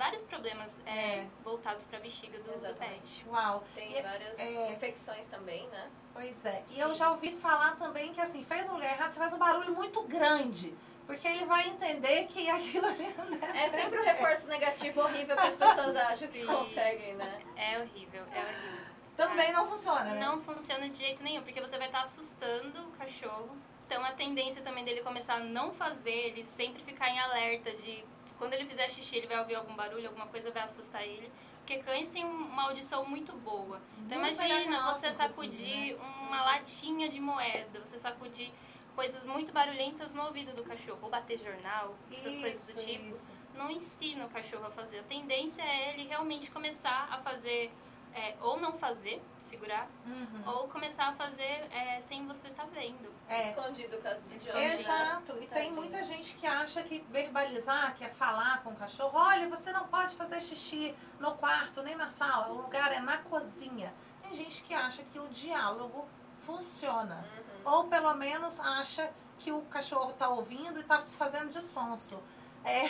Vários 0.00 0.22
problemas 0.24 0.80
é, 0.86 0.90
É. 1.20 1.26
voltados 1.44 1.84
para 1.84 1.98
a 1.98 2.00
bexiga 2.00 2.38
do, 2.38 2.44
do 2.44 2.54
Exatamente. 2.54 3.20
pet. 3.20 3.28
Uau. 3.28 3.62
Tem 3.74 3.96
E- 3.98 4.02
várias 4.02 4.38
é. 4.38 4.72
infecções 4.72 5.26
também, 5.26 5.68
né? 5.68 5.90
Pois 6.14 6.44
é. 6.44 6.62
E 6.70 6.80
eu 6.80 6.92
já 6.94 7.10
ouvi 7.10 7.30
falar 7.36 7.76
também 7.76 8.12
que 8.14 8.20
assim, 8.20 8.42
fez 8.42 8.66
no 8.66 8.74
lugar 8.74 8.90
errado, 8.94 9.12
você 9.12 9.18
faz 9.18 9.32
um 9.32 9.38
barulho 9.38 9.72
muito 9.74 10.02
grande. 10.04 10.74
Porque 11.06 11.26
ele 11.26 11.44
vai 11.44 11.66
entender 11.68 12.24
que 12.26 12.48
aquilo 12.48 12.86
ali 12.86 13.14
É 13.64 13.68
sempre 13.70 13.98
o 13.98 14.02
reforço 14.04 14.46
negativo 14.48 15.00
horrível 15.02 15.36
que 15.36 15.46
as 15.48 15.54
pessoas 15.54 15.96
acham 15.96 16.28
que 16.28 16.44
conseguem, 16.46 17.14
né? 17.14 17.40
É 17.56 17.78
horrível, 17.80 18.24
é 18.32 18.38
horrível. 18.38 18.90
Também 19.16 19.52
não 19.52 19.66
funciona, 19.68 20.04
né? 20.14 20.20
Não 20.20 20.38
funciona 20.38 20.88
de 20.88 20.96
jeito 20.96 21.22
nenhum, 21.22 21.42
porque 21.42 21.60
você 21.60 21.76
vai 21.76 21.88
estar 21.88 22.02
assustando 22.02 22.78
o 22.88 22.92
cachorro. 22.92 23.50
Então 23.86 24.02
a 24.04 24.12
tendência 24.12 24.62
também 24.62 24.84
dele 24.84 25.02
começar 25.02 25.34
a 25.34 25.40
não 25.40 25.72
fazer, 25.74 26.10
ele 26.28 26.44
sempre 26.44 26.80
ficar 26.84 27.08
em 27.10 27.18
alerta 27.18 27.72
de 27.72 28.04
quando 28.40 28.54
ele 28.54 28.64
fizer 28.64 28.88
xixi, 28.88 29.16
ele 29.18 29.26
vai 29.26 29.38
ouvir 29.38 29.54
algum 29.54 29.74
barulho, 29.76 30.08
alguma 30.08 30.26
coisa 30.26 30.50
vai 30.50 30.62
assustar 30.62 31.02
ele. 31.06 31.30
Porque 31.58 31.76
cães 31.76 32.08
têm 32.08 32.24
um, 32.24 32.46
uma 32.48 32.62
audição 32.68 33.04
muito 33.04 33.32
boa. 33.34 33.78
Então 33.98 34.18
Muito 34.18 34.34
imagina 34.42 34.90
você 34.90 35.12
sacudir 35.12 35.94
uma 36.26 36.42
latinha 36.42 37.10
de 37.10 37.20
moeda, 37.20 37.78
você 37.84 37.98
sacudir 37.98 38.50
coisas 38.96 39.24
muito 39.24 39.52
barulhentas 39.52 40.14
no 40.14 40.24
ouvido 40.24 40.54
do 40.56 40.64
cachorro, 40.64 40.98
ou 41.02 41.10
bater 41.10 41.38
jornal, 41.38 41.94
essas 42.10 42.38
coisas 42.38 42.66
do 42.66 42.80
Isso, 42.80 42.88
tipo 42.88 43.10
isso. 43.10 43.28
não 43.54 43.70
ensina 43.70 44.24
o 44.24 44.30
cachorro 44.30 44.66
a 44.66 44.70
fazer. 44.70 45.00
A 45.00 45.02
tendência 45.02 45.62
é 45.62 45.92
ele 45.92 46.08
realmente 46.08 46.50
começar 46.50 47.08
a 47.10 47.18
fazer, 47.18 47.70
é, 48.14 48.34
ou 48.40 48.58
não 48.60 48.72
fazer, 48.72 49.22
segurar, 49.38 49.88
Uhum. 50.06 50.42
ou 50.46 50.68
começar 50.68 51.06
a 51.08 51.12
fazer 51.12 51.66
é, 51.72 52.00
sem 52.00 52.26
você 52.26 52.48
estar 52.48 52.66
vendo. 52.66 53.12
É. 53.28 53.38
Escondido 53.38 53.98
caso 53.98 54.24
do 54.24 54.34
Escondido. 54.34 54.58
Johnny, 54.58 54.82
né? 54.82 55.02
Exato. 55.02 55.38
E 55.40 55.46
tem 55.46 55.72
muita 55.72 56.02
gente 56.02 56.34
que 56.34 56.46
acha 56.46 56.82
que 56.82 57.00
verbalizar, 57.10 57.94
que 57.94 58.04
é 58.04 58.08
falar 58.08 58.62
com 58.62 58.70
o 58.70 58.76
cachorro, 58.76 59.18
olha, 59.18 59.48
você 59.48 59.72
não 59.72 59.86
pode 59.86 60.16
fazer 60.16 60.40
xixi 60.40 60.94
no 61.18 61.32
quarto, 61.36 61.82
nem 61.82 61.94
na 61.96 62.08
sala, 62.08 62.48
o 62.48 62.62
lugar 62.62 62.92
é 62.92 63.00
na 63.00 63.18
cozinha. 63.18 63.92
Tem 64.22 64.34
gente 64.34 64.62
que 64.62 64.74
acha 64.74 65.02
que 65.04 65.18
o 65.18 65.28
diálogo 65.28 66.06
funciona. 66.44 67.24
Uhum. 67.64 67.72
Ou 67.72 67.84
pelo 67.84 68.12
menos 68.14 68.58
acha 68.58 69.10
que 69.38 69.52
o 69.52 69.62
cachorro 69.62 70.10
está 70.10 70.28
ouvindo 70.28 70.78
e 70.78 70.82
está 70.82 70.96
desfazendo 70.98 71.48
de 71.48 71.60
sonso. 71.60 72.20
É, 72.64 72.82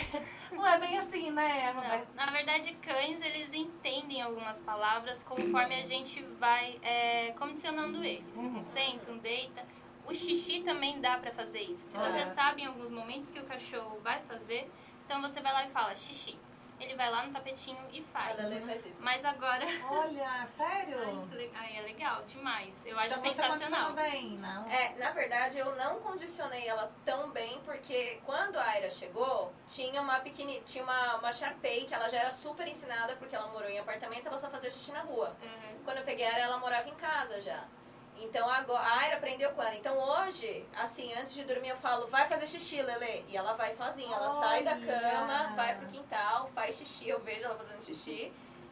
não 0.53 0.67
é 0.67 0.77
bem 0.77 0.97
assim, 0.97 1.31
né, 1.31 1.71
Roberto? 1.71 2.07
Na 2.13 2.25
verdade, 2.27 2.73
cães, 2.81 3.21
eles 3.21 3.53
entendem 3.53 4.21
algumas 4.21 4.59
palavras 4.61 5.23
conforme 5.23 5.75
a 5.75 5.83
gente 5.85 6.21
vai 6.39 6.77
é, 6.81 7.31
condicionando 7.37 8.03
eles. 8.03 8.37
Um 8.37 8.61
senta, 8.61 9.11
um 9.11 9.17
deita. 9.17 9.65
O 10.05 10.13
xixi 10.13 10.61
também 10.61 10.99
dá 10.99 11.17
pra 11.17 11.31
fazer 11.31 11.61
isso. 11.61 11.91
Se 11.91 11.97
você 11.97 12.19
É. 12.19 12.25
sabe 12.25 12.63
em 12.63 12.65
alguns 12.65 12.91
momentos 12.91 13.31
que 13.31 13.39
o 13.39 13.45
cachorro 13.45 13.99
vai 14.03 14.21
fazer, 14.21 14.69
então 15.05 15.21
você 15.21 15.39
vai 15.39 15.53
lá 15.53 15.65
e 15.65 15.69
fala 15.69 15.95
xixi. 15.95 16.37
Ele 16.81 16.95
vai 16.95 17.09
lá 17.09 17.25
no 17.25 17.31
tapetinho 17.31 17.77
e 17.91 17.99
A 17.99 18.03
faz. 18.03 18.37
Lele 18.49 18.65
faz 18.65 18.85
isso. 18.85 19.03
Mas 19.03 19.23
agora... 19.23 19.63
Olha, 19.89 20.47
sério? 20.47 20.97
Ai, 20.99 21.27
que 21.29 21.35
le- 21.35 21.51
ai, 21.55 21.77
é 21.77 21.81
legal 21.81 22.23
demais. 22.23 22.85
Eu 22.85 22.97
acho 22.99 23.07
então 23.13 23.23
você 23.23 23.29
sensacional. 23.29 23.87
condicionou 23.87 24.11
bem, 24.11 24.29
não? 24.37 24.69
É, 24.69 24.95
na 24.97 25.11
verdade, 25.11 25.57
eu 25.57 25.75
não 25.75 25.99
condicionei 25.99 26.67
ela 26.67 26.91
tão 27.05 27.29
bem, 27.31 27.59
porque 27.63 28.19
quando 28.25 28.57
a 28.57 28.63
Aira 28.63 28.89
chegou, 28.89 29.53
tinha 29.67 30.01
uma 30.01 30.19
pequeni, 30.19 30.59
tinha 30.61 30.83
uma, 30.83 31.15
uma 31.17 31.31
Sharpei, 31.31 31.85
que 31.85 31.93
ela 31.93 32.09
já 32.09 32.17
era 32.17 32.31
super 32.31 32.67
ensinada, 32.67 33.15
porque 33.17 33.35
ela 33.35 33.47
morou 33.49 33.69
em 33.69 33.79
apartamento, 33.79 34.27
ela 34.27 34.37
só 34.37 34.49
fazia 34.49 34.69
xixi 34.69 34.91
na 34.91 35.01
rua. 35.01 35.35
Uhum. 35.41 35.83
Quando 35.83 35.97
eu 35.97 36.03
peguei 36.03 36.25
a 36.25 36.29
Aira, 36.29 36.41
ela 36.43 36.57
morava 36.57 36.89
em 36.89 36.95
casa 36.95 37.39
já. 37.39 37.63
Então 38.21 38.47
agora, 38.49 38.81
a 38.81 38.99
Aira 38.99 39.15
aprendeu 39.17 39.51
ela. 39.51 39.75
Então 39.75 39.97
hoje, 39.97 40.65
assim, 40.75 41.11
antes 41.15 41.33
de 41.33 41.43
dormir, 41.43 41.69
eu 41.69 41.75
falo, 41.75 42.07
vai 42.07 42.27
fazer 42.27 42.47
xixi, 42.47 42.81
Lele. 42.81 43.25
E 43.27 43.35
ela 43.35 43.53
vai 43.53 43.71
sozinha. 43.71 44.15
Ela 44.15 44.29
sai 44.29 44.63
da 44.63 44.73
Olha! 44.73 44.85
cama, 44.85 45.55
vai 45.55 45.75
pro 45.75 45.87
quintal, 45.87 46.49
faz 46.53 46.77
xixi, 46.77 47.09
eu 47.09 47.19
vejo 47.21 47.43
ela 47.43 47.55
fazendo 47.55 47.83
xixi. 47.83 48.31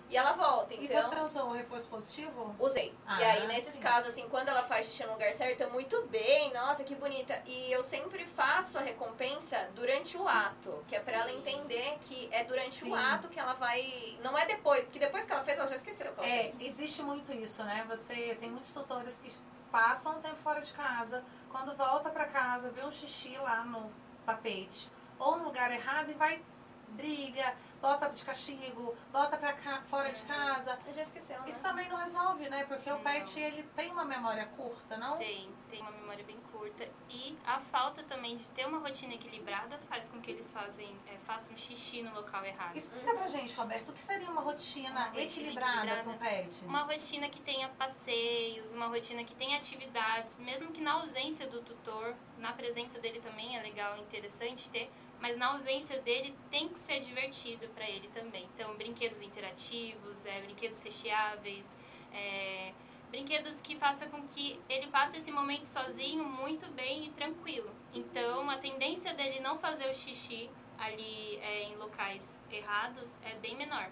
E 0.09 0.17
ela 0.17 0.31
volta. 0.31 0.73
E 0.73 0.85
Então. 0.85 1.01
você 1.01 1.15
usou 1.19 1.49
o 1.49 1.53
reforço 1.53 1.87
positivo? 1.87 2.55
Usei. 2.59 2.95
Ah, 3.05 3.19
e 3.21 3.23
aí, 3.23 3.47
nesses 3.47 3.75
sim. 3.75 3.79
casos, 3.79 4.09
assim, 4.09 4.27
quando 4.27 4.49
ela 4.49 4.63
faz 4.63 4.87
xixi 4.87 5.03
no 5.05 5.11
lugar 5.13 5.31
certo, 5.31 5.61
é 5.61 5.67
muito 5.67 6.01
bem, 6.07 6.51
nossa, 6.51 6.83
que 6.83 6.95
bonita. 6.95 7.39
E 7.45 7.71
eu 7.71 7.83
sempre 7.83 8.25
faço 8.25 8.77
a 8.79 8.81
recompensa 8.81 9.69
durante 9.75 10.17
o 10.17 10.27
ato, 10.27 10.83
que 10.87 10.95
é 10.95 10.99
pra 10.99 11.13
ela 11.13 11.31
entender 11.31 11.97
que 12.01 12.27
é 12.31 12.43
durante 12.43 12.83
Sim. 12.83 12.91
o 12.91 12.95
ato 12.95 13.27
que 13.29 13.39
ela 13.39 13.53
vai. 13.53 14.17
Não 14.23 14.35
é 14.37 14.45
depois, 14.47 14.83
porque 14.83 14.97
depois 14.97 15.25
que 15.25 15.31
ela 15.31 15.43
fez, 15.43 15.59
ela 15.59 15.67
já 15.67 15.75
esqueceu 15.75 16.11
o 16.11 16.15
que 16.15 16.19
ela 16.21 16.27
É, 16.27 16.41
fez. 16.43 16.61
existe 16.61 17.03
muito 17.03 17.31
isso, 17.31 17.63
né? 17.63 17.85
Você 17.87 18.35
tem 18.39 18.49
muitos 18.49 18.73
tutores 18.73 19.19
que 19.19 19.31
passam 19.71 20.17
um 20.17 20.21
tempo 20.21 20.37
fora 20.37 20.59
de 20.59 20.73
casa, 20.73 21.23
quando 21.51 21.75
volta 21.75 22.09
pra 22.09 22.25
casa, 22.25 22.71
vê 22.71 22.83
um 22.83 22.89
xixi 22.89 23.37
lá 23.37 23.63
no 23.63 23.91
tapete 24.25 24.89
ou 25.19 25.37
no 25.37 25.43
lugar 25.43 25.69
errado 25.71 26.09
e 26.09 26.13
vai 26.15 26.41
briga, 26.91 27.55
bota 27.81 28.09
de 28.09 28.23
castigo, 28.23 28.95
bota 29.11 29.37
pra 29.37 29.53
cá, 29.53 29.81
fora 29.85 30.11
de 30.11 30.21
casa. 30.23 30.77
Já 30.93 31.01
esqueceu, 31.03 31.39
né? 31.39 31.45
Isso 31.47 31.61
também 31.63 31.87
não 31.89 31.97
resolve, 31.97 32.49
né? 32.49 32.63
Porque 32.65 32.89
o 32.89 32.95
Não. 32.95 33.01
pet 33.03 33.39
ele 33.39 33.63
tem 33.75 33.91
uma 33.91 34.05
memória 34.05 34.45
curta, 34.57 34.97
não? 34.97 35.17
Tem, 35.17 35.49
tem 35.69 35.81
uma 35.81 35.91
memória 35.91 36.23
bem 36.23 36.37
curta. 36.51 36.87
E 37.09 37.35
a 37.45 37.59
falta 37.59 38.03
também 38.03 38.37
de 38.37 38.49
ter 38.51 38.65
uma 38.65 38.79
rotina 38.79 39.13
equilibrada 39.13 39.77
faz 39.87 40.09
com 40.09 40.19
que 40.21 40.31
eles 40.31 40.51
fazem, 40.51 40.93
é, 41.07 41.17
façam 41.17 41.55
xixi 41.55 42.01
no 42.01 42.13
local 42.13 42.43
errado. 42.45 42.75
Explica 42.75 43.13
pra 43.15 43.27
gente, 43.27 43.55
Roberto, 43.55 43.89
o 43.89 43.93
que 43.93 44.01
seria 44.01 44.29
uma 44.29 44.41
rotina, 44.41 44.89
Uma 44.89 44.99
rotina 45.05 45.21
equilibrada 45.23 45.71
equilibrada. 45.77 46.03
com 46.03 46.11
o 46.11 46.17
pet? 46.17 46.65
Uma 46.65 46.79
rotina 46.79 47.29
que 47.29 47.39
tenha 47.39 47.69
passeios, 47.69 48.71
uma 48.73 48.87
rotina 48.87 49.23
que 49.23 49.33
tenha 49.35 49.57
atividades, 49.57 50.37
mesmo 50.37 50.71
que 50.71 50.81
na 50.81 50.93
ausência 50.93 51.47
do 51.47 51.61
tutor, 51.61 52.15
na 52.37 52.51
presença 52.53 52.99
dele 52.99 53.19
também 53.19 53.57
é 53.57 53.61
legal 53.61 53.97
e 53.97 54.01
interessante 54.01 54.69
ter, 54.69 54.91
mas 55.21 55.35
na 55.37 55.47
ausência 55.47 55.99
dele 56.01 56.35
tem 56.49 56.69
que 56.69 56.79
ser 56.79 56.99
divertido 57.01 57.67
para 57.69 57.89
ele 57.89 58.07
também. 58.09 58.47
Então, 58.53 58.75
brinquedos 58.75 59.21
interativos, 59.21 60.25
é, 60.25 60.41
brinquedos 60.41 60.81
recheáveis, 60.81 61.77
é, 62.13 62.73
brinquedos 63.09 63.59
que 63.61 63.75
façam 63.75 64.09
com 64.09 64.21
que 64.27 64.59
ele 64.69 64.87
passe 64.87 65.17
esse 65.17 65.31
momento 65.31 65.65
sozinho 65.65 66.23
muito 66.23 66.67
bem 66.71 67.05
e 67.05 67.09
tranquilo. 67.09 67.69
Então, 67.93 68.49
a 68.49 68.57
tendência 68.57 69.13
dele 69.13 69.39
não 69.39 69.57
fazer 69.57 69.89
o 69.89 69.93
xixi 69.93 70.49
ali 70.77 71.37
é, 71.37 71.63
em 71.63 71.75
locais 71.75 72.41
errados 72.51 73.17
é 73.23 73.35
bem 73.35 73.55
menor. 73.55 73.89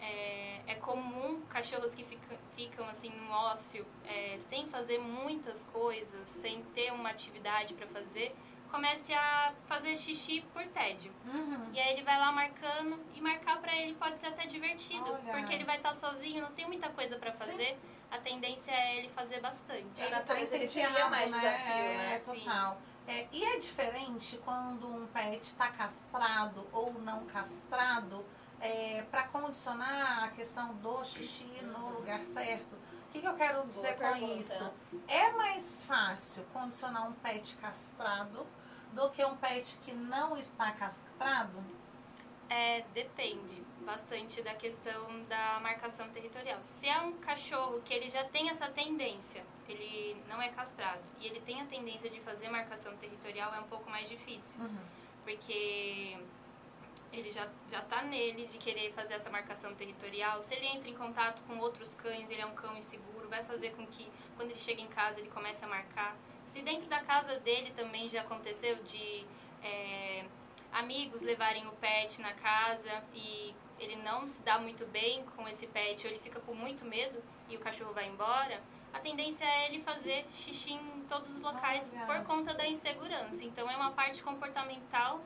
É, 0.00 0.60
é 0.66 0.74
comum 0.74 1.40
cachorros 1.48 1.94
que 1.94 2.04
fica, 2.04 2.38
ficam 2.54 2.86
assim 2.88 3.10
no 3.10 3.30
ócio, 3.30 3.86
é, 4.04 4.38
sem 4.38 4.66
fazer 4.66 4.98
muitas 4.98 5.64
coisas, 5.64 6.28
sem 6.28 6.62
ter 6.74 6.92
uma 6.92 7.10
atividade 7.10 7.72
para 7.74 7.86
fazer, 7.86 8.34
comece 8.70 9.12
a 9.14 9.52
fazer 9.66 9.96
xixi 9.96 10.40
por 10.52 10.66
tédio. 10.68 11.12
Uhum. 11.24 11.70
E 11.72 11.80
aí 11.80 11.92
ele 11.92 12.02
vai 12.02 12.18
lá 12.18 12.32
marcando 12.32 12.98
e 13.14 13.20
marcar 13.20 13.60
para 13.60 13.74
ele 13.74 13.94
pode 13.94 14.18
ser 14.18 14.26
até 14.26 14.46
divertido, 14.46 15.04
Olha. 15.04 15.32
porque 15.32 15.54
ele 15.54 15.64
vai 15.64 15.76
estar 15.76 15.94
sozinho, 15.94 16.42
não 16.42 16.52
tem 16.52 16.66
muita 16.66 16.88
coisa 16.90 17.16
para 17.16 17.32
fazer. 17.32 17.78
A 18.10 18.18
tendência 18.18 18.70
é 18.70 18.98
ele 18.98 19.08
fazer 19.08 19.40
bastante. 19.40 20.00
É, 20.00 20.04
Ele 20.06 20.14
na 20.14 20.20
tá 20.20 20.40
ele 20.40 20.46
teria 20.68 21.10
mais 21.10 21.32
né? 21.32 21.38
desafio, 21.38 21.74
É, 21.74 21.96
né? 21.96 22.18
Sim. 22.18 22.40
total. 22.40 22.80
É, 23.08 23.26
e 23.32 23.44
é 23.44 23.58
diferente 23.58 24.38
quando 24.44 24.88
um 24.88 25.06
pet 25.08 25.52
tá 25.54 25.68
castrado 25.68 26.66
ou 26.72 26.92
não 26.94 27.24
castrado 27.26 28.24
é, 28.60 29.02
para 29.10 29.24
condicionar 29.24 30.24
a 30.24 30.28
questão 30.28 30.74
do 30.76 31.04
xixi 31.04 31.62
no 31.64 31.90
lugar 31.90 32.24
certo. 32.24 32.76
O 33.08 33.12
que, 33.12 33.20
que 33.20 33.26
eu 33.28 33.34
quero 33.34 33.64
dizer 33.66 33.94
com 33.94 34.00
pergunta. 34.12 34.34
isso? 34.34 34.70
É 35.08 35.30
mais 35.32 35.82
fácil 35.82 36.44
condicionar 36.52 37.08
um 37.08 37.12
pet 37.14 37.56
castrado 37.56 38.46
do 38.92 39.10
que 39.10 39.24
um 39.24 39.36
pet 39.36 39.78
que 39.82 39.92
não 39.92 40.36
está 40.36 40.72
castrado? 40.72 41.64
É, 42.48 42.82
depende 42.94 43.64
bastante 43.84 44.42
da 44.42 44.54
questão 44.54 45.22
da 45.24 45.58
marcação 45.60 46.08
territorial. 46.10 46.58
Se 46.62 46.88
é 46.88 47.00
um 47.00 47.12
cachorro 47.14 47.80
que 47.84 47.92
ele 47.94 48.08
já 48.10 48.24
tem 48.24 48.48
essa 48.50 48.68
tendência, 48.68 49.44
ele 49.68 50.20
não 50.28 50.40
é 50.42 50.48
castrado, 50.50 51.00
e 51.20 51.26
ele 51.26 51.40
tem 51.40 51.60
a 51.60 51.66
tendência 51.66 52.08
de 52.10 52.20
fazer 52.20 52.48
marcação 52.48 52.96
territorial, 52.96 53.52
é 53.54 53.60
um 53.60 53.64
pouco 53.68 53.88
mais 53.90 54.08
difícil, 54.08 54.60
Uhum. 54.60 54.78
porque 55.24 56.18
ele 57.12 57.30
já, 57.30 57.48
já 57.70 57.80
tá 57.80 58.02
nele 58.02 58.44
de 58.46 58.58
querer 58.58 58.92
fazer 58.92 59.14
essa 59.14 59.30
marcação 59.30 59.74
territorial. 59.74 60.42
Se 60.42 60.54
ele 60.54 60.66
entra 60.66 60.90
em 60.90 60.94
contato 60.94 61.42
com 61.42 61.58
outros 61.58 61.94
cães, 61.94 62.30
ele 62.30 62.40
é 62.40 62.46
um 62.46 62.54
cão 62.54 62.76
inseguro, 62.76 63.28
vai 63.28 63.42
fazer 63.42 63.70
com 63.70 63.86
que 63.86 64.10
quando 64.36 64.50
ele 64.50 64.58
chega 64.58 64.80
em 64.80 64.86
casa 64.86 65.20
ele 65.20 65.30
comece 65.30 65.64
a 65.64 65.68
marcar. 65.68 66.16
Se 66.44 66.62
dentro 66.62 66.88
da 66.88 67.00
casa 67.00 67.38
dele 67.40 67.70
também 67.72 68.08
já 68.08 68.20
aconteceu 68.20 68.76
de 68.84 69.26
é, 69.62 70.24
amigos 70.72 71.22
levarem 71.22 71.66
o 71.66 71.72
pet 71.72 72.20
na 72.20 72.32
casa 72.32 73.02
e 73.14 73.54
ele 73.78 73.96
não 73.96 74.26
se 74.26 74.40
dá 74.42 74.58
muito 74.58 74.86
bem 74.86 75.24
com 75.36 75.48
esse 75.48 75.66
pet 75.66 76.06
ou 76.06 76.12
ele 76.12 76.20
fica 76.20 76.40
com 76.40 76.54
muito 76.54 76.84
medo 76.84 77.22
e 77.48 77.56
o 77.56 77.60
cachorro 77.60 77.92
vai 77.92 78.06
embora, 78.06 78.60
a 78.92 78.98
tendência 78.98 79.44
é 79.44 79.68
ele 79.68 79.78
fazer 79.78 80.26
xixi 80.32 80.72
em 80.72 81.04
todos 81.06 81.28
os 81.28 81.42
locais 81.42 81.92
por 82.06 82.22
conta 82.24 82.54
da 82.54 82.66
insegurança. 82.66 83.44
Então 83.44 83.70
é 83.70 83.76
uma 83.76 83.90
parte 83.90 84.22
comportamental, 84.22 85.20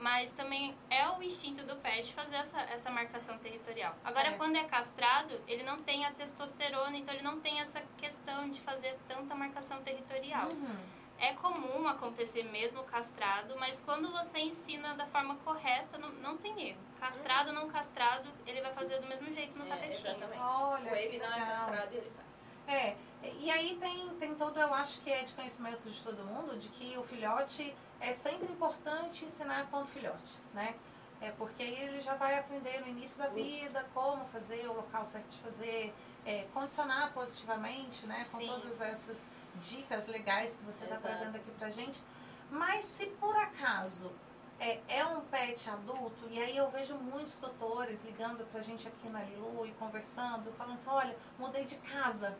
mas 0.00 0.32
também 0.32 0.74
é 0.88 1.06
o 1.10 1.22
instinto 1.22 1.62
do 1.64 1.76
pet 1.76 2.12
fazer 2.12 2.36
essa, 2.36 2.60
essa 2.62 2.90
marcação 2.90 3.38
territorial. 3.38 3.94
Agora, 4.04 4.24
Certo. 4.30 4.38
quando 4.38 4.56
é 4.56 4.64
castrado, 4.64 5.40
ele 5.46 5.62
não 5.62 5.78
tem 5.82 6.04
a 6.06 6.10
testosterona, 6.12 6.96
então 6.96 7.12
ele 7.14 7.22
não 7.22 7.38
tem 7.38 7.60
essa 7.60 7.80
questão 7.98 8.48
de 8.48 8.60
fazer 8.60 8.96
tanta 9.06 9.34
marcação 9.34 9.82
territorial. 9.82 10.48
Uhum. 10.52 11.00
É 11.22 11.34
comum 11.34 11.86
acontecer 11.86 12.44
mesmo 12.44 12.82
castrado, 12.84 13.54
mas 13.58 13.82
quando 13.82 14.10
você 14.10 14.38
ensina 14.38 14.94
da 14.94 15.04
forma 15.06 15.36
correta, 15.44 15.98
não, 15.98 16.08
não 16.12 16.36
tem 16.38 16.68
erro. 16.70 16.80
Castrado 16.98 17.48
ou 17.48 17.54
não 17.54 17.68
castrado, 17.68 18.26
ele 18.46 18.62
vai 18.62 18.72
fazer 18.72 18.98
do 19.00 19.06
mesmo 19.06 19.30
jeito 19.30 19.58
no 19.58 19.66
É, 19.66 19.68
tapetinho. 19.68 20.12
exatamente. 20.12 20.40
Olha, 20.40 20.82
o 20.82 20.94
Wave 20.94 21.08
que 21.10 21.18
não 21.18 21.26
é 21.34 21.40
castrado 21.44 21.92
e 21.94 21.98
ele 21.98 22.10
faz. 22.16 22.29
É, 22.70 22.96
e 23.40 23.50
aí 23.50 23.76
tem, 23.80 24.08
tem 24.10 24.34
todo, 24.36 24.58
eu 24.60 24.72
acho 24.72 25.00
que 25.00 25.10
é 25.10 25.24
de 25.24 25.34
conhecimento 25.34 25.82
de 25.82 26.00
todo 26.02 26.24
mundo, 26.24 26.56
de 26.56 26.68
que 26.68 26.96
o 26.96 27.02
filhote 27.02 27.74
é 28.00 28.12
sempre 28.12 28.50
importante 28.52 29.24
ensinar 29.24 29.66
quando 29.70 29.86
filhote, 29.86 30.38
né? 30.54 30.76
É 31.20 31.32
porque 31.32 31.64
aí 31.64 31.74
ele 31.74 32.00
já 32.00 32.14
vai 32.14 32.38
aprender 32.38 32.80
no 32.80 32.86
início 32.86 33.18
da 33.18 33.28
vida 33.28 33.84
como 33.92 34.24
fazer, 34.24 34.66
o 34.68 34.72
local 34.72 35.04
certo 35.04 35.28
de 35.28 35.38
fazer, 35.38 35.92
é, 36.24 36.46
condicionar 36.54 37.12
positivamente, 37.12 38.06
né? 38.06 38.24
Com 38.30 38.38
Sim. 38.38 38.46
todas 38.46 38.80
essas 38.80 39.26
dicas 39.56 40.06
legais 40.06 40.54
que 40.54 40.62
você 40.62 40.84
está 40.84 40.96
trazendo 40.96 41.36
aqui 41.36 41.50
pra 41.58 41.68
gente. 41.68 42.02
Mas 42.50 42.84
se 42.84 43.06
por 43.06 43.36
acaso 43.36 44.12
é, 44.60 44.78
é 44.88 45.04
um 45.04 45.22
pet 45.22 45.68
adulto, 45.68 46.26
e 46.30 46.40
aí 46.40 46.56
eu 46.56 46.70
vejo 46.70 46.94
muitos 46.94 47.36
tutores 47.36 48.00
ligando 48.02 48.44
pra 48.50 48.60
gente 48.60 48.86
aqui 48.86 49.08
na 49.08 49.22
Lilu 49.24 49.66
e 49.66 49.72
conversando, 49.72 50.52
falando 50.52 50.74
assim, 50.74 50.88
olha, 50.88 51.16
mudei 51.38 51.64
de 51.64 51.76
casa. 51.76 52.38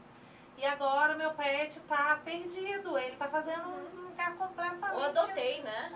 E 0.61 0.67
agora 0.67 1.15
meu 1.17 1.33
pet 1.33 1.81
tá 1.81 2.21
perdido, 2.23 2.99
ele 2.99 3.17
tá 3.17 3.29
fazendo 3.29 3.67
um 3.67 4.03
lugar 4.09 4.37
completamente. 4.37 4.95
Ou 4.95 5.05
adotei, 5.05 5.63
né? 5.63 5.93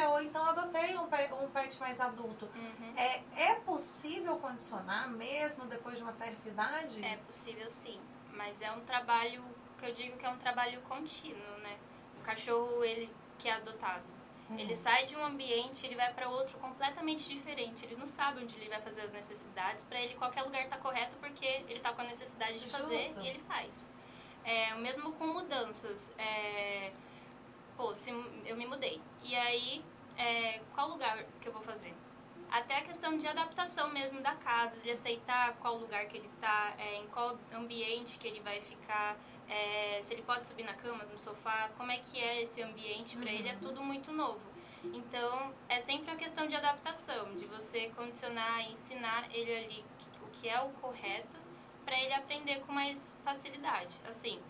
É, 0.00 0.06
ou 0.08 0.22
então 0.22 0.44
adotei 0.44 0.96
um 0.96 1.08
pet, 1.08 1.32
um 1.34 1.48
pet 1.50 1.80
mais 1.80 2.00
adulto. 2.00 2.48
Uhum. 2.54 2.94
É, 2.96 3.22
é 3.50 3.54
possível 3.56 4.36
condicionar 4.36 5.08
mesmo 5.10 5.66
depois 5.66 5.96
de 5.96 6.04
uma 6.04 6.12
certa 6.12 6.48
idade? 6.48 7.04
É 7.04 7.16
possível 7.26 7.68
sim, 7.68 8.00
mas 8.32 8.62
é 8.62 8.70
um 8.70 8.80
trabalho 8.82 9.42
que 9.78 9.86
eu 9.86 9.92
digo 9.92 10.16
que 10.16 10.24
é 10.24 10.30
um 10.30 10.38
trabalho 10.38 10.80
contínuo, 10.82 11.58
né? 11.58 11.76
O 12.20 12.22
cachorro, 12.22 12.84
ele 12.84 13.12
que 13.36 13.48
é 13.48 13.54
adotado, 13.54 14.14
Uhum. 14.48 14.58
ele 14.58 14.74
sai 14.74 15.06
de 15.06 15.16
um 15.16 15.24
ambiente, 15.24 15.86
ele 15.86 15.96
vai 15.96 16.12
para 16.12 16.28
outro 16.28 16.56
completamente 16.58 17.28
diferente. 17.28 17.84
Ele 17.84 17.96
não 17.96 18.04
sabe 18.06 18.42
onde 18.44 18.54
ele 18.56 18.68
vai 18.68 18.80
fazer 18.80 19.00
as 19.00 19.10
necessidades. 19.10 19.84
Para 19.84 19.98
ele, 19.98 20.14
qualquer 20.14 20.42
lugar 20.42 20.68
tá 20.68 20.76
correto 20.76 21.16
porque 21.16 21.46
ele 21.66 21.80
tá 21.80 21.92
com 21.94 22.02
a 22.02 22.04
necessidade 22.04 22.60
de 22.60 22.68
fazer 22.68 23.00
Justo. 23.02 23.20
e 23.22 23.28
ele 23.28 23.38
faz. 23.40 23.88
É, 24.44 24.74
mesmo 24.74 25.12
com 25.12 25.26
mudanças. 25.26 26.12
É, 26.18 26.92
pô, 27.76 27.94
se 27.94 28.10
eu 28.44 28.56
me 28.56 28.66
mudei 28.66 29.00
e 29.22 29.34
aí 29.34 29.84
é, 30.16 30.60
qual 30.74 30.88
lugar 30.88 31.24
que 31.40 31.48
eu 31.48 31.52
vou 31.52 31.62
fazer. 31.62 31.94
Até 32.50 32.78
a 32.78 32.82
questão 32.82 33.18
de 33.18 33.26
adaptação 33.26 33.90
mesmo 33.90 34.20
da 34.20 34.34
casa, 34.36 34.78
de 34.80 34.90
aceitar 34.90 35.54
qual 35.54 35.76
lugar 35.76 36.06
que 36.06 36.16
ele 36.18 36.30
está, 36.36 36.74
é, 36.78 36.96
em 36.96 37.06
qual 37.08 37.36
ambiente 37.52 38.18
que 38.18 38.28
ele 38.28 38.40
vai 38.40 38.60
ficar, 38.60 39.16
é, 39.48 40.00
se 40.00 40.14
ele 40.14 40.22
pode 40.22 40.46
subir 40.46 40.62
na 40.62 40.74
cama, 40.74 41.04
no 41.04 41.18
sofá, 41.18 41.70
como 41.76 41.90
é 41.90 41.98
que 41.98 42.20
é 42.20 42.42
esse 42.42 42.62
ambiente 42.62 43.16
para 43.16 43.26
uhum. 43.28 43.36
ele, 43.36 43.48
é 43.48 43.56
tudo 43.56 43.82
muito 43.82 44.12
novo. 44.12 44.54
Então, 44.92 45.52
é 45.68 45.78
sempre 45.78 46.10
uma 46.10 46.16
questão 46.16 46.46
de 46.46 46.54
adaptação, 46.54 47.34
de 47.34 47.46
você 47.46 47.88
condicionar, 47.96 48.70
ensinar 48.70 49.26
ele 49.32 49.52
ali 49.56 49.84
o 50.22 50.30
que 50.30 50.48
é 50.48 50.60
o 50.60 50.68
correto 50.74 51.36
para 51.84 51.98
ele 52.00 52.12
aprender 52.12 52.60
com 52.60 52.72
mais 52.72 53.14
facilidade. 53.22 53.94
Assim, 54.08 54.40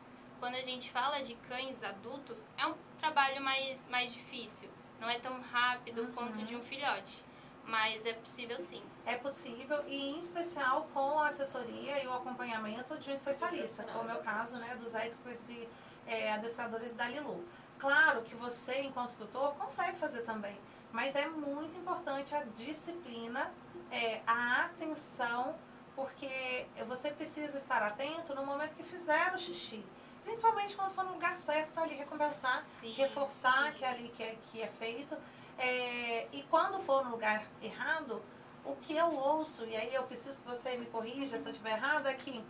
quando 0.41 0.55
a 0.55 0.63
gente 0.63 0.91
fala 0.91 1.23
de 1.23 1.35
cães 1.37 1.83
adultos, 1.83 2.47
é 2.57 2.67
um 2.67 2.75
trabalho 2.99 3.43
mais, 3.43 3.87
mais 3.89 4.13
difícil. 4.13 4.69
Não 5.01 5.09
é 5.09 5.19
tão 5.19 5.41
rápido 5.41 6.03
uhum. 6.03 6.13
quanto 6.13 6.43
de 6.45 6.57
um 6.57 6.63
filhote. 6.63 7.23
Mas 7.67 8.05
é 8.05 8.13
possível 8.13 8.61
sim. 8.61 8.83
É 9.07 9.17
possível 9.17 9.83
e 9.87 10.11
em 10.11 10.19
especial 10.19 10.87
com 10.93 11.19
a 11.19 11.29
assessoria 11.29 12.03
e 12.03 12.07
o 12.07 12.13
acompanhamento 12.13 12.99
de 12.99 13.11
um 13.11 13.15
especialista, 13.15 13.85
como 13.85 14.09
é 14.09 14.15
o 14.15 14.23
caso 14.23 14.57
né, 14.59 14.77
dos 14.77 14.95
experts 14.95 15.49
e 15.49 15.67
é, 16.07 16.33
adestradores 16.33 16.93
da 16.93 17.09
Lilu. 17.09 17.43
Claro 17.79 18.23
que 18.23 18.35
você, 18.35 18.83
enquanto 18.83 19.17
tutor, 19.17 19.55
consegue 19.55 19.97
fazer 19.97 20.23
também, 20.23 20.59
mas 20.93 21.17
é 21.17 21.27
muito 21.27 21.77
importante 21.77 22.35
a 22.35 22.45
disciplina, 22.45 23.53
é, 23.91 24.21
a 24.27 24.65
atenção, 24.65 25.57
porque 25.95 26.67
você 26.87 27.11
precisa 27.11 27.57
estar 27.57 27.83
atento 27.83 28.35
no 28.35 28.45
momento 28.45 28.75
que 28.75 28.83
fizer 28.83 29.33
o 29.33 29.39
xixi. 29.39 29.85
Principalmente 30.25 30.75
quando 30.75 30.91
for 30.91 31.05
no 31.05 31.13
lugar 31.13 31.37
certo 31.37 31.73
para 31.73 31.83
ali 31.83 31.95
recompensar, 31.95 32.65
sim, 32.81 32.93
reforçar 32.93 33.73
sim. 33.73 33.79
que 33.79 33.85
é 33.85 33.89
ali 33.89 34.09
que 34.09 34.23
é, 34.23 34.37
que 34.51 34.63
é 34.63 34.67
feito. 34.67 35.17
É, 35.59 36.27
e 36.33 36.43
quando 36.51 36.81
for 36.81 37.05
no 37.05 37.11
lugar 37.11 37.47
errado, 37.63 38.23
o 38.65 38.75
que 38.77 38.97
eu 38.97 39.15
ouço, 39.15 39.65
e 39.67 39.77
aí 39.77 39.95
eu 39.95 40.03
preciso 40.05 40.41
que 40.41 40.49
você 40.49 40.77
me 40.77 40.87
corrija 40.87 41.39
se 41.39 41.47
eu 41.47 41.53
estiver 41.53 41.73
errado, 41.73 42.07
é 42.07 42.15
que 42.15 42.43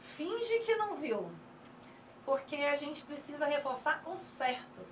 finge 0.00 0.58
que 0.60 0.74
não 0.74 0.96
viu. 0.96 1.30
Porque 2.24 2.56
a 2.56 2.76
gente 2.76 3.04
precisa 3.04 3.46
reforçar 3.46 4.02
o 4.06 4.16
certo. 4.16 4.84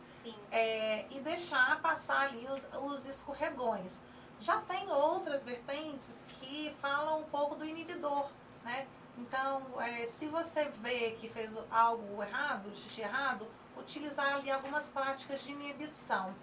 É, 0.50 1.04
e 1.10 1.20
deixar 1.20 1.82
passar 1.82 2.28
ali 2.28 2.46
os, 2.46 2.66
os 2.82 3.04
escorregões. 3.04 4.00
Já 4.40 4.60
tem 4.60 4.88
outras 4.90 5.42
vertentes 5.44 6.24
que 6.40 6.74
falam 6.80 7.20
um 7.20 7.24
pouco 7.24 7.54
do 7.54 7.64
inibidor, 7.64 8.30
né? 8.62 8.86
Então, 9.16 9.80
é, 9.80 10.04
se 10.06 10.26
você 10.26 10.68
vê 10.68 11.12
que 11.12 11.28
fez 11.28 11.56
algo 11.70 12.22
errado, 12.22 12.74
xixi 12.74 13.00
errado, 13.00 13.46
utilizar 13.76 14.34
ali 14.34 14.50
algumas 14.50 14.88
práticas 14.88 15.42
de 15.42 15.52
inibição. 15.52 16.34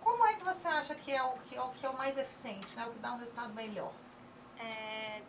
Como 0.00 0.24
é 0.26 0.34
que 0.34 0.44
você 0.44 0.68
acha 0.68 0.94
que 0.94 1.10
é 1.10 1.22
o 1.22 1.32
que 1.38 1.56
é 1.56 1.62
o, 1.62 1.70
que 1.70 1.86
é 1.86 1.88
o 1.88 1.96
mais 1.96 2.18
eficiente, 2.18 2.76
né? 2.76 2.86
O 2.86 2.92
que 2.92 2.98
dá 2.98 3.12
um 3.12 3.18
resultado 3.18 3.54
melhor? 3.54 3.92
É... 4.58 5.22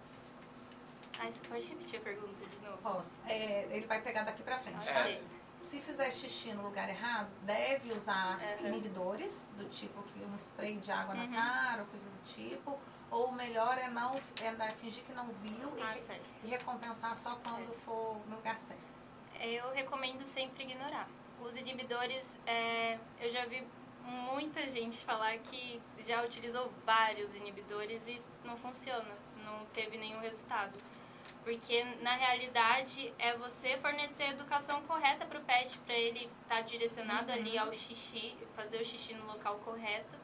Ai, 1.18 1.32
você 1.32 1.40
pode 1.48 1.66
repetir 1.66 2.00
a 2.00 2.04
pergunta 2.04 2.46
de 2.46 2.58
novo? 2.60 2.78
Posso. 2.80 3.16
É, 3.26 3.68
ele 3.72 3.88
vai 3.88 4.02
pegar 4.02 4.24
daqui 4.24 4.44
pra 4.44 4.60
frente, 4.60 4.86
tá? 4.86 5.08
Se 5.56 5.80
fizer 5.80 6.12
xixi 6.12 6.54
no 6.54 6.64
lugar 6.64 6.90
errado, 6.90 7.30
deve 7.44 7.94
usar 7.94 8.40
uhum. 8.60 8.68
inibidores, 8.68 9.50
do 9.56 9.66
tipo 9.70 10.04
que 10.04 10.20
um 10.26 10.36
spray 10.36 10.78
de 10.78 10.92
água 10.92 11.16
uhum. 11.16 11.30
na 11.30 11.36
cara, 11.36 11.82
ou 11.82 11.88
coisa 11.88 12.10
do 12.10 12.24
tipo 12.24 12.78
ou 13.12 13.28
o 13.28 13.32
melhor 13.32 13.78
é 13.78 13.90
não 13.90 14.16
é 14.16 14.70
fingir 14.72 15.04
que 15.04 15.14
não 15.14 15.28
viu 15.42 15.72
ah, 15.82 15.96
e, 16.44 16.48
e, 16.48 16.50
recompensar 16.50 17.16
só 17.16 17.36
quando 17.36 17.68
certo. 17.68 17.80
for 17.80 18.18
no 18.28 18.36
lugar 18.36 18.58
certo. 18.58 18.84
Eu 19.40 19.72
recomendo 19.72 20.26
sempre 20.26 20.64
ignorar. 20.64 21.08
Os 21.42 21.56
inibidores, 21.58 22.38
é, 22.46 22.98
eu 23.20 23.30
já 23.30 23.46
vi 23.46 23.66
muita 24.02 24.70
gente 24.70 24.98
falar 25.06 25.38
que 25.40 25.82
já 26.00 26.24
utilizou 26.24 26.72
vários 26.86 27.36
inibidores 27.36 28.08
e 28.08 28.22
não 28.44 28.56
funciona, 28.56 29.16
não 29.44 29.66
teve 29.68 29.98
nenhum 29.98 30.20
resultado. 30.20 30.78
Porque 31.46 31.82
na 32.02 32.16
realidade 32.16 33.14
é 33.18 33.38
você 33.38 33.78
fornecer 33.78 34.24
a 34.24 34.30
educação 34.32 34.82
correta 34.82 35.26
para 35.26 35.40
o 35.40 35.44
pet, 35.44 35.78
para 35.80 35.96
ele 35.96 36.30
estar 36.42 36.56
tá 36.56 36.62
direcionado 36.62 37.32
uhum. 37.32 37.38
ali 37.38 37.58
ao 37.58 37.72
xixi, 37.72 38.36
fazer 38.54 38.82
o 38.82 38.84
xixi 38.84 39.14
no 39.14 39.26
local 39.28 39.56
correto 39.64 40.18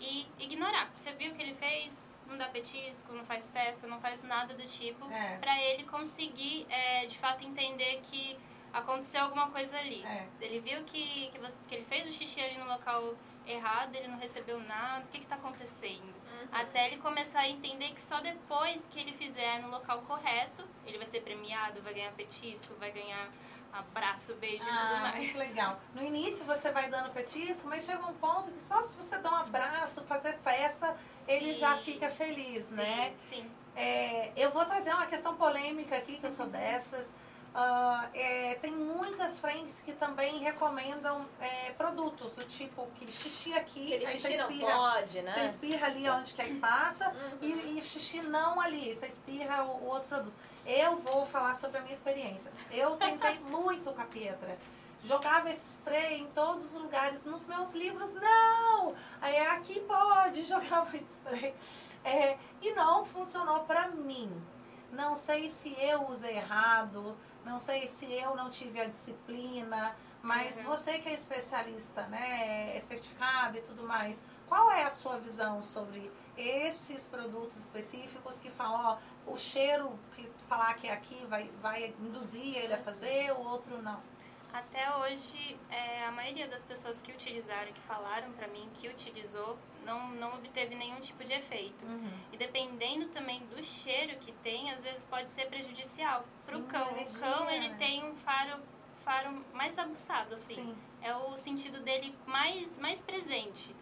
e 0.00 0.26
ignorar. 0.40 0.90
Você 0.96 1.12
viu 1.12 1.30
o 1.30 1.34
que 1.34 1.42
ele 1.42 1.54
fez? 1.54 2.00
não 2.26 2.38
dá 2.38 2.48
petisco, 2.48 3.12
não 3.12 3.24
faz 3.24 3.50
festa, 3.50 3.86
não 3.86 4.00
faz 4.00 4.22
nada 4.22 4.54
do 4.54 4.64
tipo, 4.66 5.10
é. 5.10 5.36
para 5.38 5.60
ele 5.60 5.84
conseguir 5.84 6.66
é, 6.70 7.04
de 7.04 7.18
fato 7.18 7.44
entender 7.44 8.00
que 8.02 8.38
aconteceu 8.72 9.22
alguma 9.22 9.50
coisa 9.50 9.76
ali. 9.78 10.02
É. 10.04 10.26
Ele 10.40 10.60
viu 10.60 10.82
que, 10.84 11.28
que, 11.28 11.38
você, 11.38 11.58
que, 11.68 11.74
ele 11.74 11.84
fez 11.84 12.08
o 12.08 12.12
xixi 12.12 12.40
ali 12.40 12.56
no 12.56 12.66
local 12.66 13.14
errado, 13.46 13.94
ele 13.94 14.08
não 14.08 14.18
recebeu 14.18 14.58
nada, 14.60 15.04
o 15.04 15.08
que 15.08 15.18
está 15.18 15.36
acontecendo? 15.36 16.11
Até 16.50 16.86
ele 16.86 16.98
começar 16.98 17.40
a 17.40 17.48
entender 17.48 17.90
que 17.92 18.00
só 18.00 18.20
depois 18.20 18.86
que 18.86 18.98
ele 18.98 19.12
fizer 19.12 19.60
no 19.60 19.70
local 19.70 20.02
correto, 20.02 20.64
ele 20.86 20.98
vai 20.98 21.06
ser 21.06 21.20
premiado, 21.20 21.80
vai 21.82 21.94
ganhar 21.94 22.12
petisco, 22.12 22.74
vai 22.78 22.90
ganhar 22.90 23.30
abraço, 23.72 24.34
beijo 24.34 24.64
ah, 24.68 24.74
e 24.74 24.88
tudo 24.88 25.00
mais. 25.00 25.24
Muito 25.24 25.38
legal. 25.38 25.80
No 25.94 26.02
início 26.02 26.44
você 26.44 26.70
vai 26.70 26.90
dando 26.90 27.10
petisco, 27.10 27.66
mas 27.66 27.84
chega 27.84 28.04
um 28.06 28.14
ponto 28.14 28.50
que 28.50 28.60
só 28.60 28.82
se 28.82 28.94
você 28.94 29.16
dar 29.18 29.32
um 29.32 29.36
abraço, 29.36 30.02
fazer 30.04 30.36
festa, 30.38 30.94
sim. 31.24 31.32
ele 31.32 31.54
já 31.54 31.76
fica 31.78 32.10
feliz, 32.10 32.66
sim, 32.66 32.74
né? 32.74 33.14
Sim. 33.30 33.50
É, 33.74 34.30
eu 34.36 34.50
vou 34.50 34.64
trazer 34.66 34.92
uma 34.92 35.06
questão 35.06 35.34
polêmica 35.36 35.96
aqui, 35.96 36.18
que 36.18 36.26
eu 36.26 36.30
sou 36.30 36.46
dessas. 36.48 37.10
Uh, 37.54 38.08
é, 38.14 38.54
tem 38.62 38.72
muitas 38.72 39.38
frentes 39.38 39.82
que 39.82 39.92
também 39.92 40.38
recomendam 40.38 41.26
é, 41.38 41.70
produtos 41.72 42.34
do 42.34 42.44
tipo 42.44 42.86
que 42.94 43.12
xixi 43.12 43.52
aqui, 43.52 43.88
Aquele 43.88 44.06
xixi 44.06 44.36
espirra, 44.36 44.46
não 44.46 44.58
pode, 44.58 45.20
né? 45.20 45.32
Você 45.32 45.44
espirra 45.44 45.86
ali 45.86 46.08
onde 46.08 46.32
quer 46.32 46.46
que 46.46 46.58
faça 46.58 47.10
uhum. 47.10 47.38
e, 47.42 47.78
e, 47.78 47.82
xixi 47.82 48.22
não 48.22 48.58
ali, 48.58 48.94
você 48.94 49.06
espirra 49.06 49.64
o, 49.64 49.84
o, 49.84 49.88
outro 49.88 50.08
produto. 50.08 50.34
Eu 50.64 50.96
vou 50.96 51.26
falar 51.26 51.52
sobre 51.52 51.76
a 51.76 51.82
minha 51.82 51.92
experiência. 51.92 52.50
Eu 52.70 52.96
tentei 52.96 53.38
muito 53.44 53.92
com 53.92 54.00
a 54.00 54.06
Pietra. 54.06 54.56
Jogava 55.04 55.50
esse 55.50 55.74
spray 55.74 56.22
em 56.22 56.28
todos 56.28 56.74
os 56.74 56.80
lugares. 56.80 57.22
Nos 57.22 57.46
meus 57.46 57.74
livros, 57.74 58.14
não! 58.14 58.94
Aí 59.20 59.36
aqui 59.48 59.78
pode, 59.80 60.44
jogava 60.46 60.96
spray. 60.96 61.54
É, 62.02 62.38
e 62.62 62.72
não 62.72 63.04
funcionou 63.04 63.60
para 63.64 63.88
mim. 63.88 64.30
Não 64.90 65.14
sei 65.14 65.48
se 65.48 65.74
eu 65.82 66.06
usei 66.08 66.36
errado, 66.36 67.16
não 67.44 67.58
sei 67.58 67.86
se 67.86 68.12
eu 68.12 68.36
não 68.36 68.50
tive 68.50 68.80
a 68.80 68.86
disciplina, 68.86 69.94
mas 70.22 70.58
uhum. 70.58 70.64
você 70.64 70.98
que 70.98 71.08
é 71.08 71.12
especialista, 71.12 72.06
né, 72.06 72.76
é 72.76 72.80
certificado 72.80 73.58
e 73.58 73.60
tudo 73.60 73.82
mais, 73.82 74.22
qual 74.46 74.70
é 74.70 74.84
a 74.84 74.90
sua 74.90 75.18
visão 75.18 75.62
sobre 75.62 76.10
esses 76.36 77.08
produtos 77.08 77.56
específicos 77.56 78.38
que 78.38 78.50
falam, 78.50 78.98
ó, 79.26 79.32
o 79.32 79.36
cheiro 79.36 79.98
que 80.14 80.28
falar 80.46 80.74
que 80.74 80.86
é 80.86 80.92
aqui 80.92 81.24
vai, 81.26 81.50
vai 81.60 81.94
induzir 82.00 82.56
ele 82.56 82.74
a 82.74 82.78
fazer, 82.78 83.32
o 83.32 83.40
outro 83.40 83.80
não? 83.82 84.00
Até 84.52 84.94
hoje, 84.96 85.56
é, 85.70 86.04
a 86.04 86.12
maioria 86.12 86.46
das 86.46 86.64
pessoas 86.64 87.00
que 87.00 87.10
utilizaram, 87.10 87.72
que 87.72 87.80
falaram 87.80 88.30
para 88.32 88.46
mim 88.48 88.68
que 88.74 88.88
utilizou, 88.88 89.58
não, 89.84 90.10
não 90.10 90.34
obteve 90.34 90.74
nenhum 90.74 91.00
tipo 91.00 91.24
de 91.24 91.32
efeito. 91.32 91.84
Uhum. 91.86 92.10
E 92.32 92.36
dependendo 92.36 93.06
também 93.08 93.40
do 93.46 93.62
cheiro 93.64 94.16
que 94.18 94.30
tem, 94.32 94.70
às 94.70 94.82
vezes 94.82 95.04
pode 95.04 95.30
ser 95.30 95.46
prejudicial 95.46 96.24
para 96.44 96.58
o 96.58 96.62
cão. 96.64 96.90
Energia, 96.90 97.16
o 97.16 97.20
cão 97.20 97.50
ele 97.50 97.68
né? 97.68 97.76
tem 97.78 98.04
um 98.04 98.16
faro 98.16 98.60
faro 98.96 99.44
mais 99.52 99.78
aguçado 99.78 100.34
assim. 100.34 100.54
Sim. 100.54 100.76
É 101.00 101.14
o 101.16 101.36
sentido 101.36 101.80
dele 101.80 102.14
mais 102.26 102.78
mais 102.78 103.02
presente. 103.02 103.74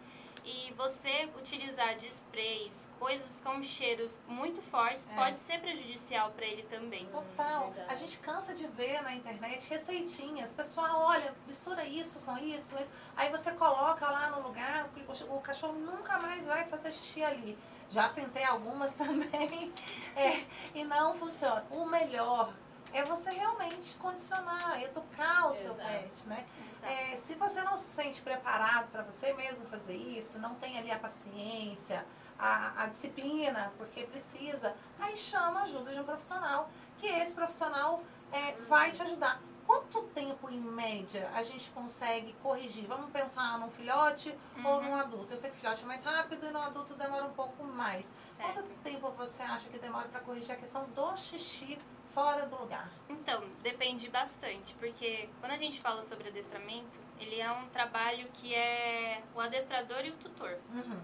E 0.43 0.73
você 0.73 1.29
utilizar 1.37 1.95
de 1.95 2.07
sprays, 2.07 2.89
coisas 2.99 3.41
com 3.41 3.61
cheiros 3.61 4.19
muito 4.27 4.61
fortes, 4.61 5.07
é. 5.07 5.15
pode 5.15 5.37
ser 5.37 5.59
prejudicial 5.59 6.31
para 6.31 6.45
ele 6.45 6.63
também. 6.63 7.05
Total. 7.05 7.71
a 7.87 7.93
gente 7.93 8.17
cansa 8.19 8.53
de 8.53 8.65
ver 8.67 9.03
na 9.03 9.13
internet 9.13 9.69
receitinhas. 9.69 10.51
Pessoal, 10.51 10.99
olha, 11.01 11.35
mistura 11.45 11.85
isso 11.85 12.19
com 12.19 12.35
isso, 12.39 12.73
isso. 12.75 12.91
Aí 13.15 13.29
você 13.29 13.51
coloca 13.51 14.09
lá 14.09 14.31
no 14.31 14.41
lugar, 14.41 14.89
o, 15.07 15.35
o 15.35 15.41
cachorro 15.41 15.73
nunca 15.73 16.17
mais 16.19 16.43
vai 16.45 16.65
fazer 16.65 16.91
xixi 16.91 17.23
ali. 17.23 17.57
Já 17.91 18.09
tentei 18.09 18.43
algumas 18.43 18.95
também 18.95 19.71
é, 20.15 20.43
e 20.73 20.83
não 20.83 21.13
funciona. 21.13 21.65
O 21.69 21.85
melhor 21.85 22.51
é 22.93 23.03
você 23.03 23.29
realmente 23.31 23.95
condicionar, 23.95 24.81
educar 24.81 25.47
o 25.47 25.53
seu 25.53 25.73
pet, 25.75 26.27
né? 26.27 26.45
É, 26.83 27.15
se 27.15 27.35
você 27.35 27.61
não 27.63 27.77
se 27.77 27.85
sente 27.85 28.21
preparado 28.21 28.89
para 28.91 29.03
você 29.03 29.33
mesmo 29.33 29.65
fazer 29.65 29.95
isso, 29.95 30.39
não 30.39 30.55
tem 30.55 30.77
ali 30.77 30.91
a 30.91 30.97
paciência, 30.99 32.05
a, 32.37 32.83
a 32.83 32.85
disciplina, 32.87 33.71
porque 33.77 34.03
precisa, 34.03 34.75
aí 34.99 35.15
chama 35.15 35.59
a 35.59 35.63
ajuda 35.63 35.91
de 35.93 35.99
um 35.99 36.03
profissional, 36.03 36.69
que 36.97 37.05
esse 37.07 37.33
profissional 37.33 38.01
é, 38.31 38.53
vai 38.67 38.91
te 38.91 39.01
ajudar. 39.03 39.39
quanto 39.65 40.01
tempo, 40.07 40.49
em 40.49 40.59
média, 40.59 41.29
a 41.33 41.41
gente 41.43 41.69
consegue 41.71 42.33
corrigir? 42.43 42.85
Vamos 42.87 43.09
pensar 43.11 43.57
num 43.59 43.69
filhote 43.71 44.37
ou 44.65 44.75
Uhum. 44.77 44.83
num 44.83 44.95
adulto. 44.95 45.31
Eu 45.33 45.37
sei 45.37 45.49
que 45.49 45.55
filhote 45.57 45.83
é 45.83 45.85
mais 45.85 46.03
rápido 46.03 46.45
e 46.45 46.51
no 46.51 46.59
adulto 46.61 46.93
demora 46.95 47.23
um 47.25 47.31
pouco 47.31 47.63
mais. 47.63 48.11
Certo. 48.35 48.53
Quanto 48.53 48.69
tempo 48.83 49.09
você 49.11 49.41
acha 49.43 49.69
que 49.69 49.79
demora 49.79 50.09
para 50.09 50.19
corrigir 50.19 50.51
a 50.51 50.57
questão 50.57 50.89
do 50.89 51.15
xixi 51.15 51.77
fora 52.13 52.45
do 52.45 52.57
lugar? 52.57 52.89
Então, 53.09 53.43
depende 53.61 54.09
bastante, 54.09 54.73
porque 54.75 55.29
quando 55.39 55.53
a 55.53 55.57
gente 55.57 55.79
fala 55.81 56.01
sobre 56.01 56.29
adestramento, 56.29 56.99
ele 57.19 57.39
é 57.39 57.51
um 57.51 57.67
trabalho 57.69 58.27
que 58.33 58.53
é 58.53 59.23
o 59.35 59.39
adestrador 59.39 60.05
e 60.05 60.09
o 60.09 60.17
tutor. 60.17 60.57
Uhum. 60.73 60.99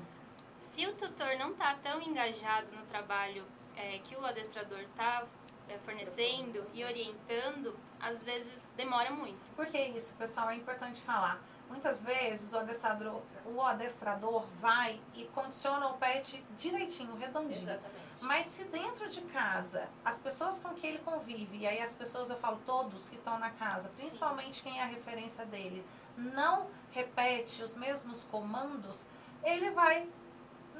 Se 0.59 0.85
o 0.85 0.93
tutor 0.93 1.37
não 1.37 1.51
está 1.51 1.75
tão 1.75 2.01
engajado 2.01 2.71
no 2.75 2.83
trabalho 2.85 3.45
é, 3.75 3.99
que 3.99 4.15
o 4.15 4.25
adestrador 4.25 4.79
está 4.79 5.25
fornecendo 5.79 6.65
e 6.73 6.83
orientando, 6.83 7.77
às 7.99 8.23
vezes 8.23 8.71
demora 8.75 9.11
muito. 9.11 9.51
Por 9.51 9.65
que 9.65 9.77
isso, 9.77 10.13
pessoal? 10.15 10.49
É 10.49 10.55
importante 10.55 11.01
falar. 11.01 11.41
Muitas 11.67 12.01
vezes 12.01 12.53
o 12.53 12.59
adestrador, 12.59 13.21
o 13.45 13.61
adestrador 13.61 14.45
vai 14.55 15.01
e 15.13 15.25
condiciona 15.25 15.87
o 15.87 15.97
pet 15.97 16.41
direitinho, 16.55 17.15
redondinho. 17.17 17.61
Exatamente. 17.61 17.96
Mas 18.21 18.45
se 18.47 18.63
dentro 18.65 19.07
de 19.09 19.21
casa, 19.21 19.87
as 20.03 20.19
pessoas 20.19 20.59
com 20.59 20.73
que 20.73 20.87
ele 20.87 20.97
convive, 20.99 21.57
e 21.57 21.67
aí 21.67 21.81
as 21.81 21.95
pessoas, 21.95 22.29
eu 22.29 22.37
falo 22.37 22.59
todos 22.65 23.09
que 23.09 23.15
estão 23.15 23.37
na 23.37 23.51
casa, 23.51 23.89
principalmente 23.89 24.63
quem 24.63 24.79
é 24.79 24.83
a 24.83 24.87
referência 24.87 25.45
dele, 25.45 25.85
não 26.17 26.67
repete 26.91 27.61
os 27.61 27.75
mesmos 27.75 28.23
comandos, 28.23 29.05
ele 29.43 29.69
vai 29.71 30.09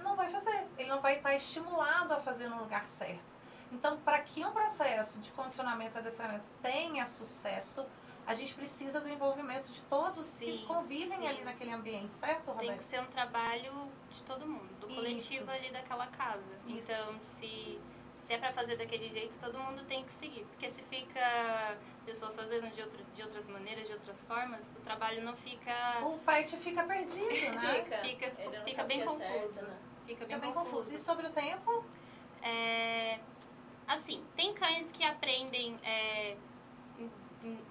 não 0.04 0.16
vai 0.16 0.28
fazer. 0.30 0.68
Ele 0.78 0.90
não 0.90 1.02
vai 1.02 1.18
estar 1.18 1.34
estimulado 1.36 2.14
a 2.14 2.20
fazer 2.20 2.48
no 2.48 2.60
lugar 2.60 2.88
certo. 2.88 3.36
Então, 3.72 3.98
para 4.00 4.20
que 4.22 4.46
um 4.46 4.52
processo 4.52 5.20
de 5.20 5.32
condicionamento 5.32 5.98
e 5.98 6.00
adestramento 6.00 6.48
tenha 6.62 7.06
sucesso, 7.06 7.86
a 8.26 8.34
gente 8.34 8.54
precisa 8.56 9.02
do 9.02 9.10
envolvimento 9.10 9.70
de 9.72 9.82
todos 9.84 10.32
que 10.38 10.46
Sim, 10.46 10.66
convivem 10.68 11.20
sim. 11.20 11.28
ali 11.28 11.44
naquele 11.44 11.72
ambiente, 11.72 12.14
certo, 12.14 12.46
Tem 12.46 12.54
Roberto? 12.54 12.78
que 12.78 12.84
ser 12.84 13.02
um 13.02 13.06
trabalho 13.08 13.74
de 14.12 14.24
todo 14.24 14.46
mundo, 14.48 14.68
do 14.80 14.88
Isso. 14.88 14.96
coletivo 14.96 15.52
ali 15.52 15.72
daquela 15.72 16.08
casa. 16.08 16.44
Isso. 16.68 16.92
Então, 16.92 17.18
se, 17.22 17.80
se 18.16 18.34
é 18.34 18.38
pra 18.38 18.52
fazer 18.54 18.76
daquele 18.78 19.10
jeito, 19.10 19.38
todo 19.40 19.60
mundo 19.60 19.84
tem 19.86 20.04
que 20.04 20.12
seguir. 20.12 20.46
Porque 20.46 20.70
se 20.70 20.82
fica 20.84 21.78
pessoas 22.06 22.36
fazendo 22.36 22.72
de, 22.74 22.82
outro, 22.82 23.04
de 23.14 23.22
outras 23.22 23.48
maneiras, 23.48 23.86
de 23.88 23.94
outras 23.94 24.24
formas, 24.26 24.72
o 24.76 24.80
trabalho 24.82 25.22
não 25.24 25.36
fica, 25.36 26.00
O 26.04 26.18
pet 26.20 26.56
fica 26.58 26.84
perdido, 26.84 27.26
né? 27.26 27.84
Fica. 27.84 27.98
fica, 28.00 28.26
Ele 28.42 28.58
não 28.58 28.64
fica 28.64 28.76
sabe 28.78 28.88
bem 28.88 29.02
é 29.02 29.06
confuso. 29.06 29.54
certo, 29.54 29.70
né? 29.70 29.78
Fica 30.06 30.26
Fica 30.26 30.38
bem, 30.40 30.40
bem 30.40 30.54
confuso. 30.54 30.96
E 30.96 30.98
sobre 30.98 31.28
o 31.28 31.30
tempo? 31.32 31.84
É, 32.42 33.20
assim, 33.86 34.24
tem 34.36 34.54
cães 34.54 34.90
que 34.90 35.04
aprendem 35.04 35.78
é, 35.84 36.38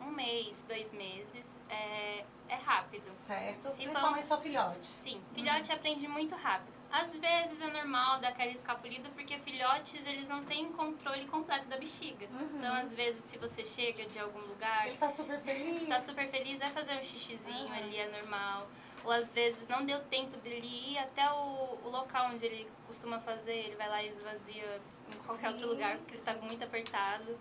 um 0.01 0.11
mês, 0.11 0.63
dois 0.65 0.93
meses. 0.93 1.59
É, 1.71 2.25
é 2.49 2.55
rápido. 2.57 3.11
Certo. 3.19 3.61
Se 3.61 3.83
Principalmente 3.85 4.27
só 4.27 4.39
filhotes. 4.39 4.89
Sim, 4.89 5.21
filhote 5.35 5.73
aprende 5.73 6.07
muito 6.09 6.35
rápido. 6.35 6.77
Às 6.91 7.15
vezes 7.17 7.61
é 7.61 7.67
normal 7.71 8.21
dar 8.21 8.29
aquela 8.29 8.51
escapulida 8.53 9.09
porque 9.11 9.37
filhotes 9.39 10.07
eles 10.07 10.29
não 10.29 10.45
têm 10.45 10.71
controle 10.73 11.27
completo 11.27 11.67
da 11.67 11.77
bexiga. 11.77 12.27
Uhum. 12.31 12.49
Então, 12.59 12.75
às 12.75 12.95
vezes, 12.95 13.25
se 13.25 13.37
você 13.39 13.65
chega 13.65 14.07
de 14.07 14.19
algum 14.19 14.41
lugar, 14.41 14.87
Ele 14.87 14.97
tá 14.97 15.09
super 15.09 15.39
feliz. 15.41 15.89
tá 15.89 15.99
super 16.01 16.29
feliz, 16.29 16.61
vai 16.61 16.71
fazer 16.71 16.95
um 16.97 17.03
xixizinho 17.03 17.69
Ah. 17.73 17.77
ali, 17.77 17.97
é 17.99 18.09
normal. 18.09 18.67
Ou 19.05 19.13
às 19.13 19.33
vezes 19.33 19.69
não 19.69 19.85
deu 19.85 20.01
tempo 20.05 20.37
dele 20.39 20.67
ir 20.67 20.99
até 20.99 21.31
o, 21.31 21.79
o 21.85 21.91
local 21.91 22.31
onde 22.33 22.45
ele 22.45 22.67
costuma 22.87 23.19
fazer, 23.21 23.53
ele 23.55 23.77
vai 23.77 23.89
lá 23.89 24.03
e 24.03 24.09
esvazia 24.09 24.81
em 25.13 25.17
qualquer 25.27 25.49
outro 25.49 25.65
Sim, 25.65 25.71
lugar 25.71 25.97
porque 25.99 26.15
ele 26.15 26.23
tá 26.23 26.35
muito 26.35 26.65
apertado. 26.65 27.39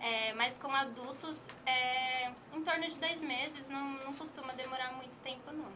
É, 0.00 0.32
mas 0.34 0.58
com 0.58 0.70
adultos, 0.70 1.46
é, 1.64 2.30
em 2.52 2.62
torno 2.62 2.86
de 2.88 2.98
dois 2.98 3.22
meses, 3.22 3.68
não, 3.68 3.88
não 4.04 4.12
costuma 4.12 4.52
demorar 4.52 4.92
muito 4.92 5.16
tempo, 5.22 5.50
não. 5.52 5.70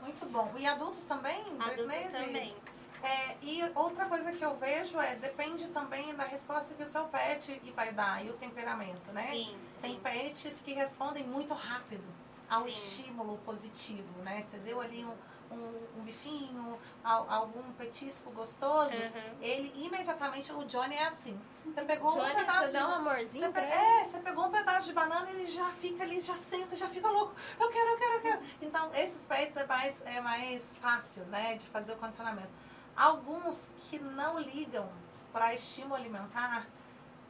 Muito 0.00 0.24
bom. 0.26 0.50
E 0.56 0.66
adultos 0.66 1.04
também? 1.04 1.42
Dois 1.44 1.60
Adultos 1.60 1.86
meses? 1.86 2.12
também. 2.12 2.56
É, 3.02 3.36
e 3.42 3.62
outra 3.74 4.04
coisa 4.06 4.30
que 4.32 4.44
eu 4.44 4.56
vejo 4.56 4.98
é, 5.00 5.14
depende 5.14 5.68
também 5.68 6.14
da 6.14 6.24
resposta 6.24 6.74
que 6.74 6.82
o 6.82 6.86
seu 6.86 7.06
pet 7.06 7.60
e 7.64 7.70
vai 7.70 7.92
dar 7.92 8.24
e 8.24 8.28
o 8.28 8.34
temperamento, 8.34 9.10
né? 9.12 9.26
Sim, 9.28 9.56
Tem 9.80 9.94
sim. 9.94 10.00
pets 10.00 10.60
que 10.60 10.72
respondem 10.74 11.24
muito 11.24 11.54
rápido 11.54 12.06
ao 12.48 12.62
Sim. 12.62 12.68
estímulo 12.68 13.38
positivo, 13.38 14.20
né? 14.22 14.42
Você 14.42 14.58
deu 14.58 14.80
ali 14.80 15.04
um, 15.04 15.14
um, 15.50 16.00
um 16.00 16.02
bifinho, 16.04 16.78
al- 17.02 17.26
algum 17.30 17.72
petisco 17.72 18.30
gostoso, 18.30 18.94
Uhum. 19.00 19.36
ele 19.40 19.72
imediatamente, 19.84 20.52
o 20.52 20.64
Johnny 20.64 20.94
é 20.94 21.06
assim. 21.06 21.40
Você 21.64 21.82
pegou 21.82 22.10
um 22.10 22.14
Johnny, 22.14 22.34
pedaço 22.34 22.58
você 22.60 22.66
de 22.68 22.72
dá 22.74 22.88
um 22.88 22.94
amorzinho 22.94 23.44
você 23.46 23.52
pe-? 23.52 23.60
É, 23.60 24.04
você 24.04 24.20
pegou 24.20 24.46
um 24.46 24.50
pedaço 24.50 24.86
de 24.86 24.92
banana, 24.92 25.30
ele 25.30 25.46
já 25.46 25.68
fica 25.70 26.02
ali, 26.02 26.20
já 26.20 26.34
senta, 26.34 26.74
já 26.74 26.88
fica 26.88 27.08
louco. 27.08 27.34
Eu 27.58 27.68
quero, 27.68 27.90
eu 27.90 27.98
quero, 27.98 28.12
eu 28.14 28.20
quero. 28.22 28.42
Então, 28.62 28.90
esses 28.94 29.24
pets 29.26 29.56
é 29.56 29.66
mais, 29.66 30.02
é 30.06 30.20
mais 30.20 30.78
fácil, 30.78 31.24
né, 31.26 31.56
de 31.56 31.66
fazer 31.66 31.92
o 31.92 31.96
condicionamento. 31.96 32.50
Alguns 32.96 33.70
que 33.88 33.98
não 33.98 34.38
ligam 34.38 34.88
para 35.32 35.54
estímulo 35.54 35.94
alimentar, 35.94 36.66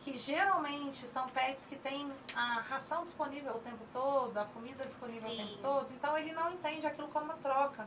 que 0.01 0.15
geralmente 0.17 1.07
são 1.07 1.29
pets 1.29 1.67
que 1.67 1.77
têm 1.77 2.11
a 2.35 2.61
ração 2.63 3.05
disponível 3.05 3.55
o 3.55 3.59
tempo 3.59 3.85
todo, 3.93 4.39
a 4.39 4.47
comida 4.47 4.87
disponível 4.87 5.29
o 5.29 5.33
Sim. 5.33 5.37
tempo 5.47 5.59
todo, 5.61 5.93
então 5.93 6.17
ele 6.17 6.33
não 6.33 6.51
entende 6.51 6.87
aquilo 6.87 7.09
como 7.09 7.27
uma 7.27 7.35
troca. 7.37 7.87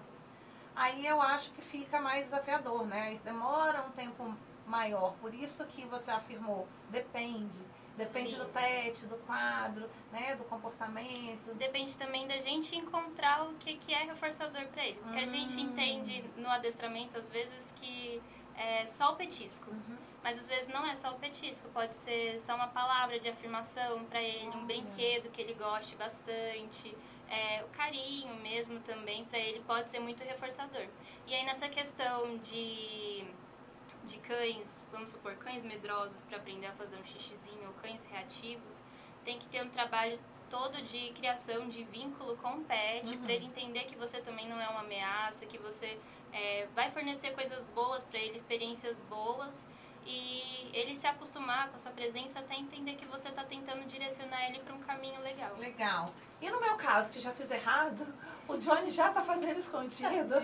Aí 0.75 1.05
eu 1.05 1.21
acho 1.21 1.51
que 1.51 1.61
fica 1.61 1.99
mais 2.01 2.25
desafiador, 2.25 2.85
né? 2.85 3.03
Aí 3.03 3.19
Demora 3.19 3.83
um 3.83 3.91
tempo 3.91 4.35
maior. 4.65 5.13
Por 5.21 5.33
isso 5.33 5.65
que 5.65 5.85
você 5.85 6.11
afirmou, 6.11 6.67
depende. 6.89 7.59
Depende 7.95 8.31
Sim. 8.31 8.39
do 8.39 8.45
pet, 8.47 9.05
do 9.05 9.17
quadro, 9.17 9.87
né? 10.11 10.35
Do 10.35 10.43
comportamento. 10.45 11.53
Depende 11.53 11.95
também 11.95 12.27
da 12.27 12.37
gente 12.37 12.75
encontrar 12.75 13.43
o 13.47 13.53
que, 13.55 13.75
que 13.75 13.93
é 13.93 14.03
reforçador 14.03 14.65
para 14.67 14.83
ele. 14.83 14.99
Porque 14.99 15.19
a 15.19 15.27
gente 15.27 15.55
Hum. 15.57 15.65
entende 15.65 16.23
no 16.35 16.49
adestramento, 16.49 17.17
às 17.19 17.29
vezes, 17.29 17.71
que 17.75 18.19
é 18.55 18.85
só 18.87 19.11
o 19.11 19.15
petisco. 19.15 19.69
Uhum. 19.69 19.97
Mas 20.23 20.39
às 20.39 20.47
vezes 20.47 20.69
não 20.69 20.85
é 20.87 20.95
só 20.95 21.11
o 21.11 21.15
petisco, 21.19 21.67
pode 21.69 21.93
ser 21.95 22.39
só 22.39 22.55
uma 22.55 22.67
palavra 22.67 23.19
de 23.19 23.27
afirmação 23.29 24.05
para 24.05 24.21
ele, 24.21 24.47
um 24.55 24.65
brinquedo 24.65 25.29
que 25.29 25.41
ele 25.41 25.53
goste 25.53 25.95
bastante, 25.95 26.95
é, 27.33 27.63
o 27.63 27.67
carinho 27.69 28.35
mesmo 28.35 28.79
também 28.79 29.25
para 29.25 29.39
ele 29.39 29.59
pode 29.61 29.89
ser 29.89 29.99
muito 29.99 30.23
reforçador. 30.23 30.85
E 31.27 31.33
aí 31.33 31.43
nessa 31.45 31.67
questão 31.67 32.37
de, 32.37 33.25
de 34.05 34.17
cães, 34.19 34.83
vamos 34.91 35.09
supor, 35.11 35.35
cães 35.35 35.63
medrosos 35.63 36.21
para 36.23 36.37
aprender 36.37 36.67
a 36.67 36.73
fazer 36.73 36.97
um 36.97 37.05
xixizinho 37.05 37.67
ou 37.67 37.73
cães 37.75 38.05
reativos, 38.05 38.81
tem 39.23 39.39
que 39.39 39.47
ter 39.47 39.63
um 39.63 39.69
trabalho 39.69 40.19
todo 40.49 40.79
de 40.83 41.09
criação 41.13 41.67
de 41.67 41.83
vínculo 41.83 42.37
com 42.37 42.57
o 42.59 42.63
pet 42.63 43.15
Uhum. 43.15 43.21
para 43.23 43.33
ele 43.33 43.45
entender 43.45 43.85
que 43.85 43.95
você 43.95 44.21
também 44.21 44.47
não 44.47 44.61
é 44.61 44.67
uma 44.69 44.81
ameaça, 44.81 45.47
que 45.47 45.57
você 45.57 45.97
é, 46.31 46.67
vai 46.75 46.91
fornecer 46.91 47.31
coisas 47.31 47.65
boas 47.73 48.05
para 48.05 48.19
ele, 48.19 48.35
experiências 48.35 49.01
boas 49.03 49.65
e 50.05 50.69
ele 50.73 50.95
se 50.95 51.05
acostumar 51.05 51.69
com 51.69 51.75
a 51.75 51.79
sua 51.79 51.91
presença 51.91 52.39
até 52.39 52.55
entender 52.55 52.95
que 52.95 53.05
você 53.05 53.29
está 53.29 53.43
tentando 53.43 53.85
direcionar 53.85 54.47
ele 54.49 54.59
para 54.59 54.73
um 54.73 54.79
caminho 54.79 55.21
legal. 55.21 55.55
Legal. 55.57 56.13
E 56.41 56.49
no 56.49 56.59
meu 56.59 56.75
caso, 56.75 57.11
que 57.11 57.21
já 57.21 57.31
fiz 57.31 57.51
errado, 57.51 58.05
o 58.47 58.57
Johnny 58.57 58.89
já 58.89 59.09
tá 59.11 59.21
fazendo 59.21 59.59
escondido. 59.59 60.35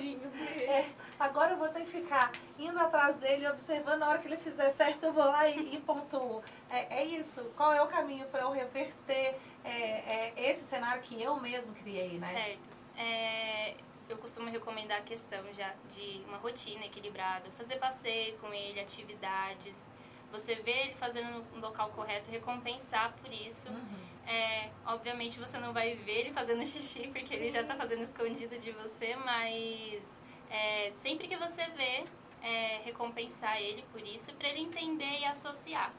É, 0.62 0.88
agora 1.20 1.52
eu 1.52 1.58
vou 1.58 1.68
ter 1.68 1.82
que 1.82 1.90
ficar 1.90 2.32
indo 2.58 2.80
atrás 2.80 3.18
dele, 3.18 3.50
observando. 3.50 4.00
Na 4.00 4.08
hora 4.08 4.20
que 4.20 4.28
ele 4.28 4.38
fizer 4.38 4.70
certo, 4.70 5.04
eu 5.04 5.12
vou 5.12 5.26
lá 5.26 5.50
e, 5.50 5.76
e 5.76 5.82
pontuo. 5.82 6.42
É, 6.70 7.02
é 7.02 7.04
isso. 7.04 7.52
Qual 7.58 7.74
é 7.74 7.82
o 7.82 7.88
caminho 7.88 8.26
para 8.28 8.42
eu 8.42 8.52
reverter 8.52 9.38
é, 9.64 9.72
é, 9.72 10.34
esse 10.38 10.64
cenário 10.64 11.02
que 11.02 11.22
eu 11.22 11.36
mesmo 11.38 11.74
criei, 11.74 12.18
né? 12.18 12.30
Certo. 12.30 12.70
É, 12.98 13.76
eu 14.10 14.18
costumo 14.18 14.50
recomendar 14.50 14.98
a 14.98 15.02
questão 15.02 15.42
já 15.54 15.74
de 15.90 16.22
uma 16.28 16.38
rotina 16.38 16.86
equilibrada, 16.86 17.50
fazer 17.52 17.78
passeio 17.78 18.38
com 18.40 18.52
ele, 18.54 18.80
atividades. 18.80 19.88
Você 20.32 20.56
vê 20.56 20.72
ele 20.72 20.96
fazendo 20.96 21.46
no 21.54 21.62
local 21.62 21.90
correto, 21.92 22.30
recompensar 22.30 23.14
por 23.14 23.32
isso. 23.32 23.70
Uhum. 23.70 24.10
É, 24.28 24.70
obviamente 24.86 25.40
você 25.40 25.58
não 25.60 25.74
vai 25.74 25.96
ver 25.96 26.22
ele 26.22 26.34
fazendo 26.34 26.66
xixi, 26.66 27.08
porque 27.08 27.34
ele 27.34 27.50
já 27.50 27.64
tá 27.64 27.76
fazendo 27.76 28.02
escondido 28.02 28.58
de 28.58 28.72
você, 28.72 29.16
mas 29.16 30.22
é, 30.50 30.92
sempre 30.94 31.28
que 31.28 31.38
você 31.38 31.66
vê, 31.68 32.06
é, 32.42 32.82
recompensar 32.84 33.62
ele 33.62 33.84
por 33.92 34.02
isso, 34.02 34.34
para 34.34 34.50
ele 34.50 34.62
entender 34.62 35.20
e 35.20 35.26
associar. 35.26 35.92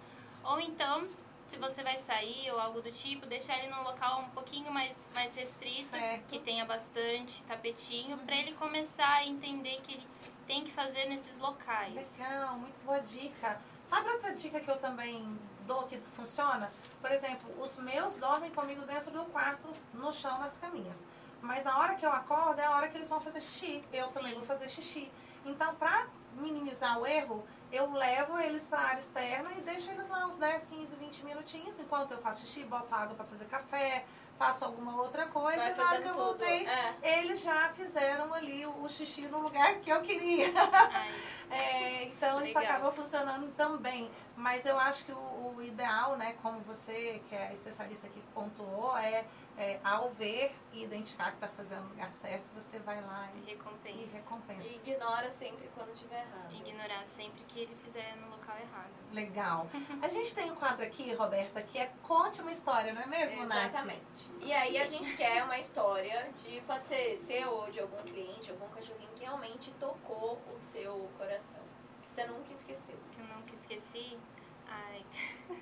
Ou 0.42 0.58
então, 0.60 1.08
se 1.50 1.58
você 1.58 1.82
vai 1.82 1.98
sair 1.98 2.48
ou 2.52 2.60
algo 2.60 2.80
do 2.80 2.92
tipo, 2.92 3.26
deixar 3.26 3.58
ele 3.58 3.66
num 3.74 3.82
local 3.82 4.20
um 4.20 4.30
pouquinho 4.30 4.72
mais, 4.72 5.10
mais 5.12 5.34
restrito, 5.34 5.90
Certo. 5.90 6.22
que 6.28 6.38
tenha 6.38 6.64
bastante 6.64 7.44
tapetinho, 7.44 8.16
para 8.18 8.36
ele 8.36 8.52
começar 8.52 9.14
a 9.14 9.26
entender 9.26 9.80
que 9.82 9.94
ele 9.94 10.06
tem 10.46 10.62
que 10.62 10.70
fazer 10.70 11.06
nesses 11.06 11.38
locais. 11.40 12.20
Legal, 12.20 12.56
muito 12.56 12.78
boa 12.84 13.00
dica. 13.00 13.60
Sabe 13.82 14.08
outra 14.10 14.32
dica 14.32 14.60
que 14.60 14.70
eu 14.70 14.76
também 14.78 15.36
dou 15.66 15.82
que 15.82 15.98
funciona? 15.98 16.72
Por 17.00 17.10
exemplo, 17.10 17.52
os 17.60 17.76
meus 17.78 18.14
dormem 18.14 18.52
comigo 18.52 18.82
dentro 18.82 19.10
do 19.10 19.24
quarto, 19.24 19.66
no 19.92 20.12
chão, 20.12 20.38
nas 20.38 20.56
caminhas. 20.56 21.02
Mas 21.42 21.64
na 21.64 21.78
hora 21.78 21.96
que 21.96 22.06
eu 22.06 22.12
acordo 22.12 22.60
é 22.60 22.64
a 22.64 22.76
hora 22.76 22.86
que 22.86 22.96
eles 22.96 23.08
vão 23.08 23.20
fazer 23.20 23.40
xixi. 23.40 23.80
Eu 23.92 24.06
também 24.08 24.30
Sim. 24.30 24.38
vou 24.38 24.46
fazer 24.46 24.68
xixi. 24.68 25.10
Então, 25.44 25.74
pra 25.74 26.06
minimizar 26.36 26.98
o 26.98 27.06
erro, 27.06 27.44
eu 27.72 27.92
levo 27.92 28.38
eles 28.38 28.66
para 28.66 28.80
a 28.80 28.86
área 28.88 28.98
externa 28.98 29.50
e 29.56 29.60
deixo 29.60 29.90
eles 29.90 30.08
lá 30.08 30.26
uns 30.26 30.36
10, 30.36 30.66
15, 30.66 30.96
20 30.96 31.24
minutinhos. 31.24 31.78
Enquanto 31.78 32.12
eu 32.12 32.18
faço 32.18 32.46
xixi, 32.46 32.64
boto 32.64 32.94
água 32.94 33.14
para 33.14 33.24
fazer 33.24 33.44
café, 33.46 34.04
faço 34.40 34.64
alguma 34.64 34.96
outra 34.96 35.26
coisa 35.26 35.58
Vai 35.58 35.72
e 35.72 35.76
na 35.76 35.84
hora 35.86 36.00
que 36.02 36.08
eu 36.08 36.14
voltei, 36.14 36.66
É. 36.66 37.18
eles 37.18 37.42
já 37.42 37.68
fizeram 37.74 38.32
ali 38.32 38.64
o, 38.64 38.82
o 38.84 38.88
xixi 38.88 39.28
no 39.28 39.38
lugar 39.38 39.74
que 39.80 39.90
eu 39.90 40.00
queria. 40.00 40.50
Ai, 40.56 41.10
É, 41.50 42.04
então 42.04 42.36
isso 42.44 42.56
Legal. 42.56 42.62
acabou 42.76 42.92
funcionando 42.92 43.52
também. 43.56 44.08
Mas 44.36 44.64
eu 44.64 44.78
acho 44.78 45.04
que 45.04 45.10
o, 45.12 45.52
o 45.56 45.60
ideal, 45.62 46.16
né, 46.16 46.34
como 46.40 46.60
você, 46.60 47.20
que 47.28 47.34
é 47.34 47.48
a 47.48 47.52
especialista 47.52 48.08
que 48.08 48.20
pontuou, 48.32 48.96
é, 48.96 49.24
é, 49.58 49.80
ao 49.84 50.10
ver 50.12 50.54
e 50.72 50.84
identificar 50.84 51.30
que 51.30 51.38
está 51.38 51.48
fazendo 51.48 51.86
o 51.86 51.88
lugar 51.88 52.10
certo, 52.12 52.44
você 52.54 52.78
vai 52.78 53.02
lá 53.02 53.28
e, 53.34 53.50
recompensa. 53.50 53.98
e 53.98 54.06
recompensa. 54.06 54.68
E 54.68 54.76
ignora 54.76 55.28
sempre 55.28 55.68
quando 55.74 55.92
tiver 55.92 56.20
errado. 56.20 56.54
Ignorar 56.54 57.04
sempre 57.04 57.42
que 57.48 57.58
ele 57.60 57.74
fizer 57.82 58.16
no 58.16 58.30
local 58.30 58.56
errado. 58.56 58.92
Legal. 59.12 59.66
A 60.00 60.08
gente 60.08 60.32
tem 60.32 60.52
um 60.52 60.54
quadro 60.54 60.84
aqui, 60.84 61.12
Roberta, 61.14 61.60
que 61.62 61.78
é 61.80 61.92
Conte 62.04 62.40
uma 62.40 62.52
História, 62.52 62.92
não 62.94 63.02
é 63.02 63.06
mesmo, 63.06 63.44
Nath? 63.44 63.70
Exatamente. 63.74 64.29
E 64.40 64.52
aí 64.52 64.78
a 64.78 64.84
gente 64.86 65.14
quer 65.16 65.44
uma 65.44 65.58
história 65.58 66.30
de, 66.32 66.60
pode 66.62 66.86
ser 66.86 67.16
seu 67.16 67.50
ou 67.50 67.70
de 67.70 67.80
algum 67.80 68.02
cliente, 68.02 68.50
algum 68.50 68.68
cachorrinho 68.68 69.10
que 69.14 69.22
realmente 69.24 69.70
tocou 69.72 70.40
o 70.54 70.58
seu 70.58 71.08
coração. 71.18 71.60
Que 72.02 72.10
você 72.12 72.24
nunca 72.26 72.52
esqueceu. 72.52 72.96
Que 73.12 73.20
eu 73.20 73.26
nunca 73.26 73.54
esqueci. 73.54 74.18
Ai. 74.66 75.04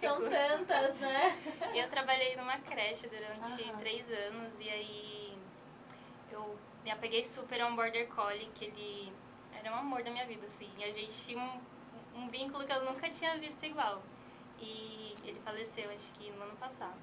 São 0.00 0.16
fico- 0.16 0.30
tantas, 0.30 0.94
né? 0.96 1.38
Eu 1.74 1.88
trabalhei 1.88 2.34
numa 2.36 2.58
creche 2.58 3.06
durante 3.06 3.62
Aham. 3.62 3.76
três 3.78 4.10
anos 4.10 4.58
e 4.58 4.68
aí 4.68 5.38
eu 6.32 6.58
me 6.82 6.90
apeguei 6.90 7.22
super 7.22 7.60
a 7.60 7.66
um 7.68 7.76
border 7.76 8.08
collie 8.08 8.50
que 8.54 8.64
ele 8.64 9.12
era 9.54 9.70
um 9.70 9.76
amor 9.76 10.02
da 10.02 10.10
minha 10.10 10.26
vida, 10.26 10.46
assim. 10.46 10.68
E 10.78 10.84
a 10.84 10.92
gente 10.92 11.12
tinha 11.12 11.38
um, 11.40 11.60
um 12.22 12.28
vínculo 12.28 12.66
que 12.66 12.72
eu 12.72 12.84
nunca 12.84 13.08
tinha 13.08 13.38
visto 13.38 13.64
igual. 13.64 14.02
E 14.58 15.14
ele 15.24 15.38
faleceu, 15.40 15.88
acho 15.90 16.12
que 16.14 16.30
no 16.32 16.42
ano 16.42 16.56
passado. 16.56 16.96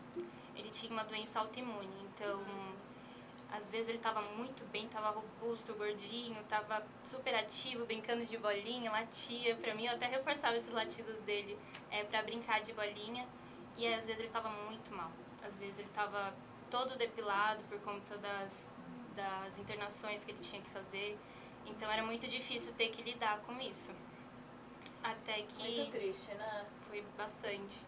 Ele 0.56 0.70
tinha 0.70 0.92
uma 0.92 1.04
doença 1.04 1.40
autoimune, 1.40 1.96
então 2.06 2.44
às 3.54 3.70
vezes 3.70 3.90
ele 3.90 4.00
tava 4.00 4.22
muito 4.36 4.66
bem, 4.72 4.88
tava 4.88 5.12
robusto, 5.12 5.76
gordinho, 5.76 6.44
tava 6.46 6.84
super 7.04 7.36
ativo, 7.36 7.86
brincando 7.86 8.26
de 8.26 8.36
bolinha, 8.36 8.92
latia. 8.92 9.56
Pra 9.56 9.76
mim, 9.76 9.86
eu 9.86 9.94
até 9.94 10.08
reforçava 10.08 10.56
esses 10.56 10.74
latidos 10.74 11.20
dele 11.20 11.56
é, 11.92 12.04
para 12.04 12.24
brincar 12.24 12.62
de 12.62 12.74
bolinha. 12.74 13.28
E 13.78 13.86
às 13.94 14.08
vezes 14.08 14.22
ele 14.22 14.30
tava 14.30 14.50
muito 14.50 14.92
mal. 14.92 15.12
Às 15.46 15.56
vezes 15.58 15.78
ele 15.78 15.90
tava 15.90 16.34
todo 16.72 16.98
depilado 16.98 17.64
por 17.66 17.80
conta 17.82 18.18
das, 18.18 18.72
das 19.14 19.60
internações 19.60 20.24
que 20.24 20.32
ele 20.32 20.40
tinha 20.40 20.60
que 20.60 20.70
fazer. 20.72 21.16
Então 21.68 21.92
era 21.92 22.04
muito 22.04 22.28
difícil 22.28 22.74
ter 22.74 22.90
que 22.90 23.04
lidar 23.04 23.40
com 23.42 23.60
isso. 23.62 23.92
Até 25.04 25.44
que 25.44 25.62
Muito 25.62 25.92
triste, 25.92 26.34
né? 26.34 26.66
foi 26.82 27.04
bastante. 27.16 27.86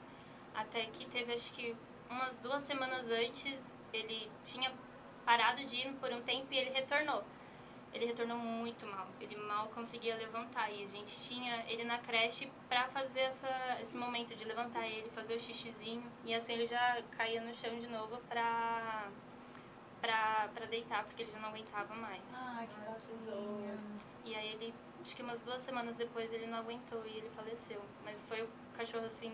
Até 0.54 0.86
que 0.86 1.06
teve, 1.06 1.34
acho 1.34 1.51
que 1.54 1.75
umas 2.10 2.39
duas 2.39 2.62
semanas 2.63 3.10
antes, 3.10 3.74
ele 3.94 4.30
tinha 4.44 4.72
parado 5.26 5.63
de 5.63 5.76
ir 5.78 5.94
por 5.94 6.12
um 6.12 6.22
tempo 6.22 6.48
e 6.52 6.58
ele 6.58 6.70
retornou. 6.70 7.24
Ele 7.94 8.06
retornou 8.06 8.38
muito 8.38 8.86
mal. 8.86 9.08
Ele 9.22 9.36
mal 9.38 9.68
conseguia 9.70 10.15
levantar. 10.15 10.70
E 10.72 10.84
a 10.84 10.88
gente 10.88 11.15
tinha 11.22 11.65
ele 11.68 11.86
na 11.86 11.98
creche 11.98 12.52
pra 12.68 12.89
fazer 12.89 13.22
essa, 13.22 13.48
esse 13.82 13.98
momento 13.98 14.36
de 14.36 14.44
levantar 14.44 14.86
ele, 14.86 15.10
fazer 15.12 15.36
o 15.36 15.39
xixizinho. 15.39 16.04
E 16.26 16.34
assim 16.36 16.54
ele 16.54 16.65
já 16.65 17.02
caía 17.18 17.39
no 17.41 17.54
chão 17.56 17.80
de 17.80 17.88
novo 17.88 18.18
pra, 18.28 19.10
pra, 20.02 20.50
pra 20.54 20.65
deitar, 20.65 21.06
porque 21.06 21.24
ele 21.24 21.32
já 21.32 21.39
não 21.39 21.50
aguentava 21.50 21.96
mais. 21.96 22.22
Ai, 22.34 22.68
que 22.68 22.76
tadinho. 22.76 23.80
E 24.26 24.36
aí 24.36 24.50
ele, 24.54 24.74
acho 25.02 25.15
que 25.15 25.24
umas 25.24 25.41
duas 25.41 25.62
semanas 25.62 25.96
depois 25.96 26.32
ele 26.34 26.48
não 26.48 26.60
aguentou 26.60 27.02
e 27.06 27.18
ele 27.18 27.30
faleceu. 27.30 27.82
Mas 28.04 28.26
foi 28.26 28.44
o 28.44 28.50
cachorro 28.76 29.06
assim 29.06 29.32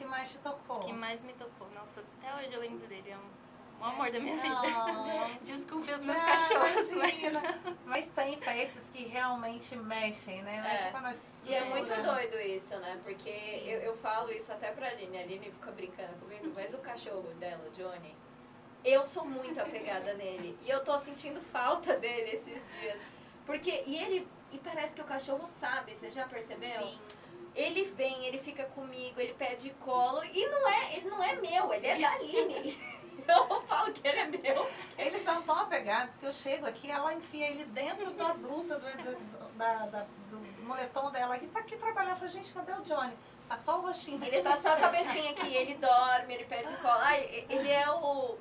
que 0.00 0.06
mais 0.06 0.32
te 0.32 0.38
tocou? 0.38 0.80
que 0.80 0.92
mais 0.92 1.22
me 1.22 1.34
tocou. 1.34 1.68
Nossa, 1.74 2.02
até 2.18 2.34
hoje 2.36 2.54
eu 2.54 2.60
lembro 2.60 2.86
dele. 2.86 3.10
É 3.10 3.16
um, 3.18 3.82
um 3.82 3.84
amor 3.84 4.10
da 4.10 4.18
minha 4.18 4.36
vida. 4.36 4.56
Ah. 4.56 5.28
Desculpe 5.44 5.92
os 5.92 6.02
meus 6.02 6.16
Não, 6.18 6.24
cachorros, 6.24 6.90
mas. 6.94 7.42
Mas 7.84 8.06
tem 8.08 8.38
pets 8.38 8.88
que 8.92 9.04
realmente 9.04 9.76
mexem, 9.76 10.42
né? 10.42 10.62
Mexem 10.62 10.88
É. 10.88 10.90
com 10.90 10.96
a 10.96 11.00
nossa 11.02 11.46
E 11.46 11.54
é 11.54 11.64
muito 11.64 12.02
doido 12.02 12.40
isso, 12.40 12.78
né? 12.78 12.98
Porque 13.04 13.28
eu, 13.66 13.80
eu 13.80 13.96
falo 13.96 14.30
isso 14.32 14.50
até 14.50 14.70
pra 14.70 14.88
Aline. 14.88 15.18
A 15.18 15.20
Aline 15.20 15.50
fica 15.50 15.70
brincando 15.70 16.14
comigo, 16.16 16.50
mas 16.54 16.72
o 16.72 16.78
cachorro 16.78 17.28
dela, 17.38 17.62
o 17.66 17.70
Johnny, 17.70 18.16
eu 18.82 19.04
sou 19.04 19.26
muito 19.26 19.60
apegada 19.60 20.14
nele. 20.14 20.58
E 20.62 20.70
eu 20.70 20.82
tô 20.82 20.96
sentindo 20.96 21.40
falta 21.42 21.96
dele 21.96 22.30
esses 22.30 22.66
dias. 22.80 23.00
Porque, 23.44 23.82
e 23.86 23.96
ele, 23.96 24.28
e 24.52 24.58
parece 24.58 24.94
que 24.94 25.02
o 25.02 25.04
cachorro 25.04 25.44
sabe, 25.46 25.94
você 25.94 26.10
já 26.10 26.24
percebeu? 26.26 26.80
Sim. 26.86 26.98
Ele 27.52 27.82
vem, 27.96 28.26
ele 28.26 28.38
fica 28.38 28.64
ele 29.50 29.56
pede 29.56 29.70
colo, 29.80 30.22
e 30.24 30.46
não 30.46 30.68
é, 30.68 30.96
ele 30.96 31.08
não 31.10 31.22
é 31.22 31.34
meu, 31.36 31.72
ele 31.74 31.86
é 31.86 31.98
da 31.98 32.10
Aline. 32.12 32.78
Eu 33.28 33.60
falo 33.62 33.92
que 33.92 34.06
ele 34.08 34.18
é 34.18 34.26
meu. 34.26 34.70
Eles 34.98 35.22
são 35.22 35.40
tão 35.42 35.56
apegados 35.60 36.16
que 36.16 36.26
eu 36.26 36.32
chego 36.32 36.66
aqui, 36.66 36.90
ela 36.90 37.12
enfia 37.14 37.48
ele 37.48 37.64
dentro 37.64 38.10
da 38.12 38.32
blusa 38.34 38.76
do, 38.78 38.90
do, 39.02 39.48
da- 39.56 39.86
da- 39.86 40.06
do- 40.30 40.64
moletom 40.66 41.10
dela. 41.12 41.36
E 41.36 41.46
tá 41.46 41.60
aqui 41.60 41.76
trabalhando. 41.76 42.20
Eu 42.22 42.28
gente, 42.28 42.52
cadê 42.52 42.72
o 42.72 42.80
Johnny? 42.80 43.16
Tá 43.48 43.56
só 43.56 43.78
o 43.78 43.82
roxinho. 43.82 44.24
Ele 44.24 44.40
tá 44.42 44.56
só 44.56 44.70
a 44.72 44.76
cabecinha 44.80 45.30
aqui, 45.30 45.54
ele 45.54 45.74
dorme, 45.74 46.34
ele 46.34 46.44
pede 46.44 46.74
cola. 46.78 46.98
Ai, 47.04 47.44
ele 47.48 47.70
é 47.70 47.88
o. 47.90 48.36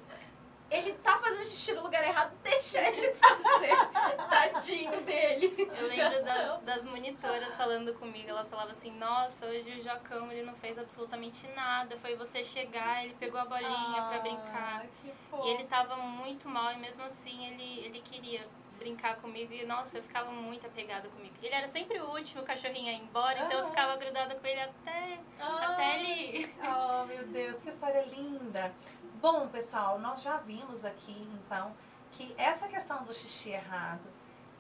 Ele 0.71 0.93
tá 0.93 1.17
fazendo 1.17 1.39
xixi 1.45 1.73
no 1.73 1.82
lugar 1.84 2.03
errado, 2.05 2.32
deixa 2.43 2.79
ele 2.79 3.13
fazer. 3.15 3.75
Tadinho 4.29 5.01
dele. 5.01 5.55
Eu 5.79 5.88
lembro 5.88 6.23
das, 6.23 6.62
das 6.62 6.86
monitoras 6.86 7.55
falando 7.58 7.93
comigo, 7.95 8.29
elas 8.29 8.49
falavam 8.49 8.71
assim, 8.71 8.91
nossa, 8.91 9.47
hoje 9.47 9.79
o 9.79 9.82
Jocão 9.82 10.32
ele 10.32 10.43
não 10.43 10.53
fez 10.55 10.77
absolutamente 10.77 11.47
nada, 11.49 11.97
foi 11.97 12.15
você 12.15 12.43
chegar, 12.43 13.03
ele 13.03 13.15
pegou 13.15 13.39
a 13.39 13.45
bolinha 13.45 14.03
pra 14.10 14.19
brincar. 14.19 14.86
Ah, 15.34 15.39
E 15.45 15.49
ele 15.49 15.63
tava 15.63 15.95
muito 15.97 16.47
mal 16.47 16.71
e 16.73 16.77
mesmo 16.77 17.03
assim 17.03 17.47
ele, 17.47 17.79
ele 17.86 17.99
queria 18.01 18.45
brincar 18.77 19.17
comigo 19.17 19.51
e 19.51 19.65
nossa, 19.65 19.97
eu 19.97 20.03
ficava 20.03 20.32
muito 20.32 20.65
apegada 20.65 21.10
comigo. 21.10 21.36
Ele 21.43 21.53
era 21.53 21.67
sempre 21.67 21.99
o 21.99 22.12
último 22.12 22.43
cachorrinho 22.43 22.88
a 22.89 22.93
ir 22.93 23.01
embora, 23.01 23.39
então 23.41 23.60
eu 23.60 23.65
Ah. 23.65 23.69
ficava 23.69 23.97
grudada 23.97 24.36
com 24.36 24.47
ele 24.47 24.62
até, 24.62 25.19
até 25.39 25.99
ele. 25.99 26.55
Oh, 26.63 27.05
meu 27.05 27.25
Deus, 27.27 27.58
que 27.62 27.67
história 27.69 28.05
linda. 28.05 28.73
Bom, 29.21 29.49
pessoal, 29.49 29.99
nós 29.99 30.21
já 30.21 30.38
vimos 30.38 30.86
aqui, 30.86 31.27
então, 31.34 31.75
que 32.10 32.34
essa 32.38 32.69
questão 32.69 33.03
do 33.03 33.13
xixi 33.13 33.49
errado, 33.49 34.08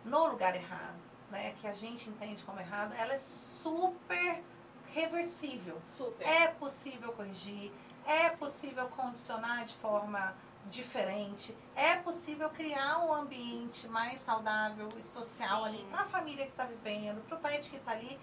no 0.03 0.27
lugar 0.27 0.53
errado, 0.53 0.99
né, 1.31 1.53
que 1.61 1.65
a 1.65 1.71
gente 1.71 2.09
entende 2.09 2.43
como 2.43 2.59
errado, 2.59 2.93
ela 2.97 3.13
é 3.13 3.17
super 3.17 4.43
reversível. 4.87 5.79
Super. 5.81 6.27
É 6.27 6.47
possível 6.47 7.13
corrigir, 7.13 7.71
é 8.05 8.31
possível 8.31 8.89
condicionar 8.89 9.63
de 9.63 9.75
forma 9.75 10.35
diferente, 10.65 11.55
é 11.73 11.95
possível 11.95 12.49
criar 12.49 12.99
um 12.99 13.13
ambiente 13.13 13.87
mais 13.87 14.19
saudável 14.19 14.89
e 14.97 15.01
social 15.01 15.63
Sim. 15.63 15.69
ali 15.69 15.85
para 15.85 16.01
a 16.01 16.05
família 16.05 16.43
que 16.43 16.51
está 16.51 16.65
vivendo, 16.65 17.25
para 17.29 17.37
o 17.37 17.39
pet 17.39 17.69
que 17.69 17.77
está 17.77 17.91
ali, 17.91 18.19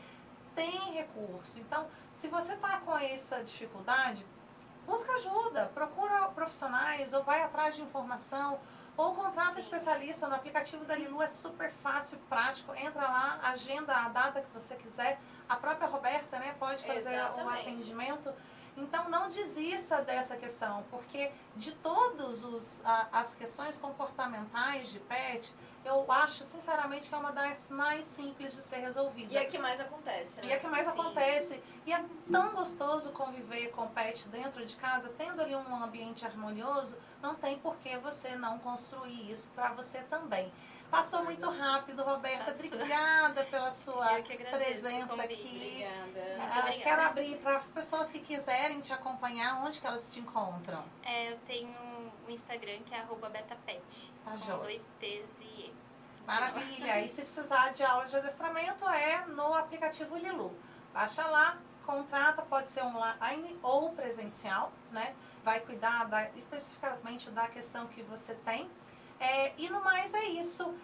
tem 0.55 0.93
recurso. 0.93 1.59
Então, 1.59 1.89
se 2.13 2.29
você 2.29 2.53
está 2.53 2.79
com 2.81 2.95
essa 2.99 3.43
dificuldade, 3.43 4.27
busca 4.87 5.13
ajuda, 5.13 5.71
procura 5.75 6.29
profissionais 6.29 7.13
ou 7.13 7.23
vai 7.23 7.43
atrás 7.43 7.75
de 7.75 7.83
informação 7.83 8.59
ou 8.97 9.13
contrata 9.15 9.57
um 9.57 9.59
especialista 9.59 10.27
no 10.27 10.35
aplicativo 10.35 10.85
da 10.87 10.97
Lilu, 10.97 11.23
é 11.23 11.27
super 11.27 11.71
fácil, 11.71 12.17
prático. 12.31 12.75
Entra 12.75 13.03
lá, 13.03 13.41
agenda 13.43 13.93
a 13.95 14.09
data 14.09 14.41
que 14.41 14.51
você 14.55 14.75
quiser. 14.75 15.21
A 15.47 15.55
própria 15.57 15.87
Roberta, 15.87 16.39
né, 16.39 16.55
pode 16.59 16.83
fazer 16.83 17.19
o 17.45 17.49
atendimento. 17.49 18.33
Então 18.75 19.09
não 19.09 19.29
desista 19.29 20.03
dessa 20.03 20.37
questão, 20.37 20.85
porque 20.91 21.31
de 21.55 21.73
todas 21.73 22.83
as 23.13 23.35
questões 23.35 23.77
comportamentais 23.77 24.89
de 24.89 25.01
pet, 25.01 25.55
eu 25.87 26.11
acho 26.11 26.45
sinceramente 26.45 27.09
que 27.09 27.15
é 27.15 27.19
uma 27.19 27.33
das 27.33 27.71
mais 27.71 28.05
simples 28.05 28.55
de 28.55 28.63
ser 28.63 28.79
resolvida. 28.79 29.33
E 29.33 29.37
é 29.37 29.45
que 29.45 29.59
mais 29.59 29.79
acontece, 29.79 30.41
né? 30.41 30.49
E 30.49 30.53
é 30.53 30.59
que 30.59 30.67
mais 30.67 30.85
Sim. 30.85 30.93
acontece. 30.93 31.63
E 31.87 31.93
é 31.93 32.05
tão 32.31 32.51
gostoso 32.55 33.13
conviver 33.13 33.69
com 33.69 33.87
pet 33.89 34.29
dentro 34.29 34.65
de 34.67 34.77
casa, 34.77 35.09
tendo 35.17 35.41
ali 35.41 35.55
um 35.55 35.77
ambiente 35.83 36.27
harmonioso, 36.27 36.99
não 37.23 37.35
tem 37.35 37.59
por 37.59 37.77
que 37.77 37.97
você 37.99 38.35
não 38.35 38.59
construir 38.59 39.31
isso 39.31 39.49
para 39.55 39.73
você 39.73 40.03
também. 40.03 40.53
Passou 40.91 41.25
muito 41.25 41.49
rápido, 41.51 42.03
Roberta. 42.03 42.53
Passou. 42.53 42.67
Obrigada 42.79 43.45
pela 43.45 43.71
sua 43.71 44.19
o 44.21 44.23
presença 44.23 45.23
aqui. 45.23 45.85
Obrigada. 46.09 46.69
Ah, 46.69 46.73
quero 46.81 47.03
abrir 47.03 47.37
para 47.39 47.57
as 47.57 47.73
pessoas 47.73 48.11
que 48.11 48.21
quiserem 48.21 48.81
te 48.81 48.93
acompanhar, 48.93 49.65
onde 49.65 49.81
que 49.81 49.87
elas 49.87 50.09
te 50.11 50.21
encontram? 50.21 50.85
É, 51.03 51.33
eu 51.33 51.39
tenho 51.39 51.75
o 52.27 52.31
Instagram 52.31 52.79
que 52.85 52.95
é 52.95 53.01
arroba 53.01 53.29
betapet, 53.29 54.13
Tá 54.25 54.31
com 54.31 54.37
joia. 54.37 54.59
dois 54.59 54.89
T's. 55.01 55.41
Maravilha! 56.27 57.01
E 57.01 57.09
se 57.09 57.23
precisar 57.23 57.71
de 57.73 57.85
aula 57.85 58.05
de 58.07 58.17
adestramento, 58.17 58.89
é 58.89 59.25
no 59.27 59.55
aplicativo 59.55 60.17
Lilu. 60.17 60.53
Baixa 60.93 61.27
lá, 61.27 61.57
contrata, 61.85 62.43
pode 62.43 62.71
ser 62.71 62.83
online 62.83 63.59
ou 63.63 63.91
presencial, 63.93 64.73
né? 64.91 65.15
Vai 65.45 65.61
cuidar 65.61 66.05
da- 66.07 66.29
especificamente 66.31 67.31
da 67.31 67.47
questão 67.49 67.87
que 67.87 68.03
você 68.03 68.35
tem. 68.35 68.69
É, 69.21 69.53
e 69.57 69.69
no 69.69 69.83
mais 69.83 70.13
é 70.15 70.25
isso. 70.27 70.75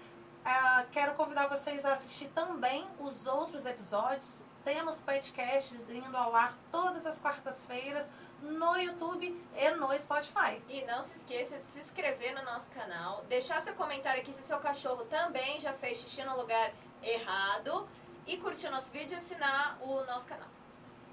ah, 0.44 0.84
quero 0.90 1.14
convidar 1.14 1.46
vocês 1.48 1.84
a 1.84 1.92
assistir 1.92 2.28
também 2.28 2.88
os 2.98 3.26
outros 3.26 3.64
episódios. 3.64 4.42
Temos 4.64 5.02
podcasts 5.02 5.88
indo 5.90 6.16
ao 6.16 6.34
ar 6.34 6.56
todas 6.70 7.04
as 7.06 7.18
quartas-feiras 7.18 8.10
no 8.42 8.76
YouTube 8.76 9.44
e 9.56 9.70
no 9.70 9.98
Spotify. 9.98 10.62
E 10.68 10.84
não 10.84 11.02
se 11.02 11.14
esqueça 11.14 11.58
de 11.58 11.70
se 11.70 11.78
inscrever 11.80 12.34
no 12.34 12.44
nosso 12.44 12.70
canal, 12.70 13.24
deixar 13.28 13.60
seu 13.60 13.74
comentário 13.74 14.20
aqui 14.20 14.32
se 14.32 14.42
seu 14.42 14.58
cachorro 14.58 15.04
também 15.04 15.58
já 15.60 15.72
fez 15.72 15.98
xixi 15.98 16.22
no 16.24 16.36
lugar 16.36 16.72
errado 17.02 17.88
e 18.26 18.36
curtir 18.36 18.68
nosso 18.70 18.90
vídeo 18.90 19.14
e 19.14 19.16
assinar 19.16 19.78
o 19.80 20.04
nosso 20.04 20.26
canal. 20.26 20.48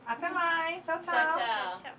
Até 0.05 0.29
mais. 0.29 0.85
tchau. 0.85 0.99
Tchau, 0.99 1.13
tchau. 1.13 1.37
Tchau, 1.37 1.81
tchau. 1.81 1.93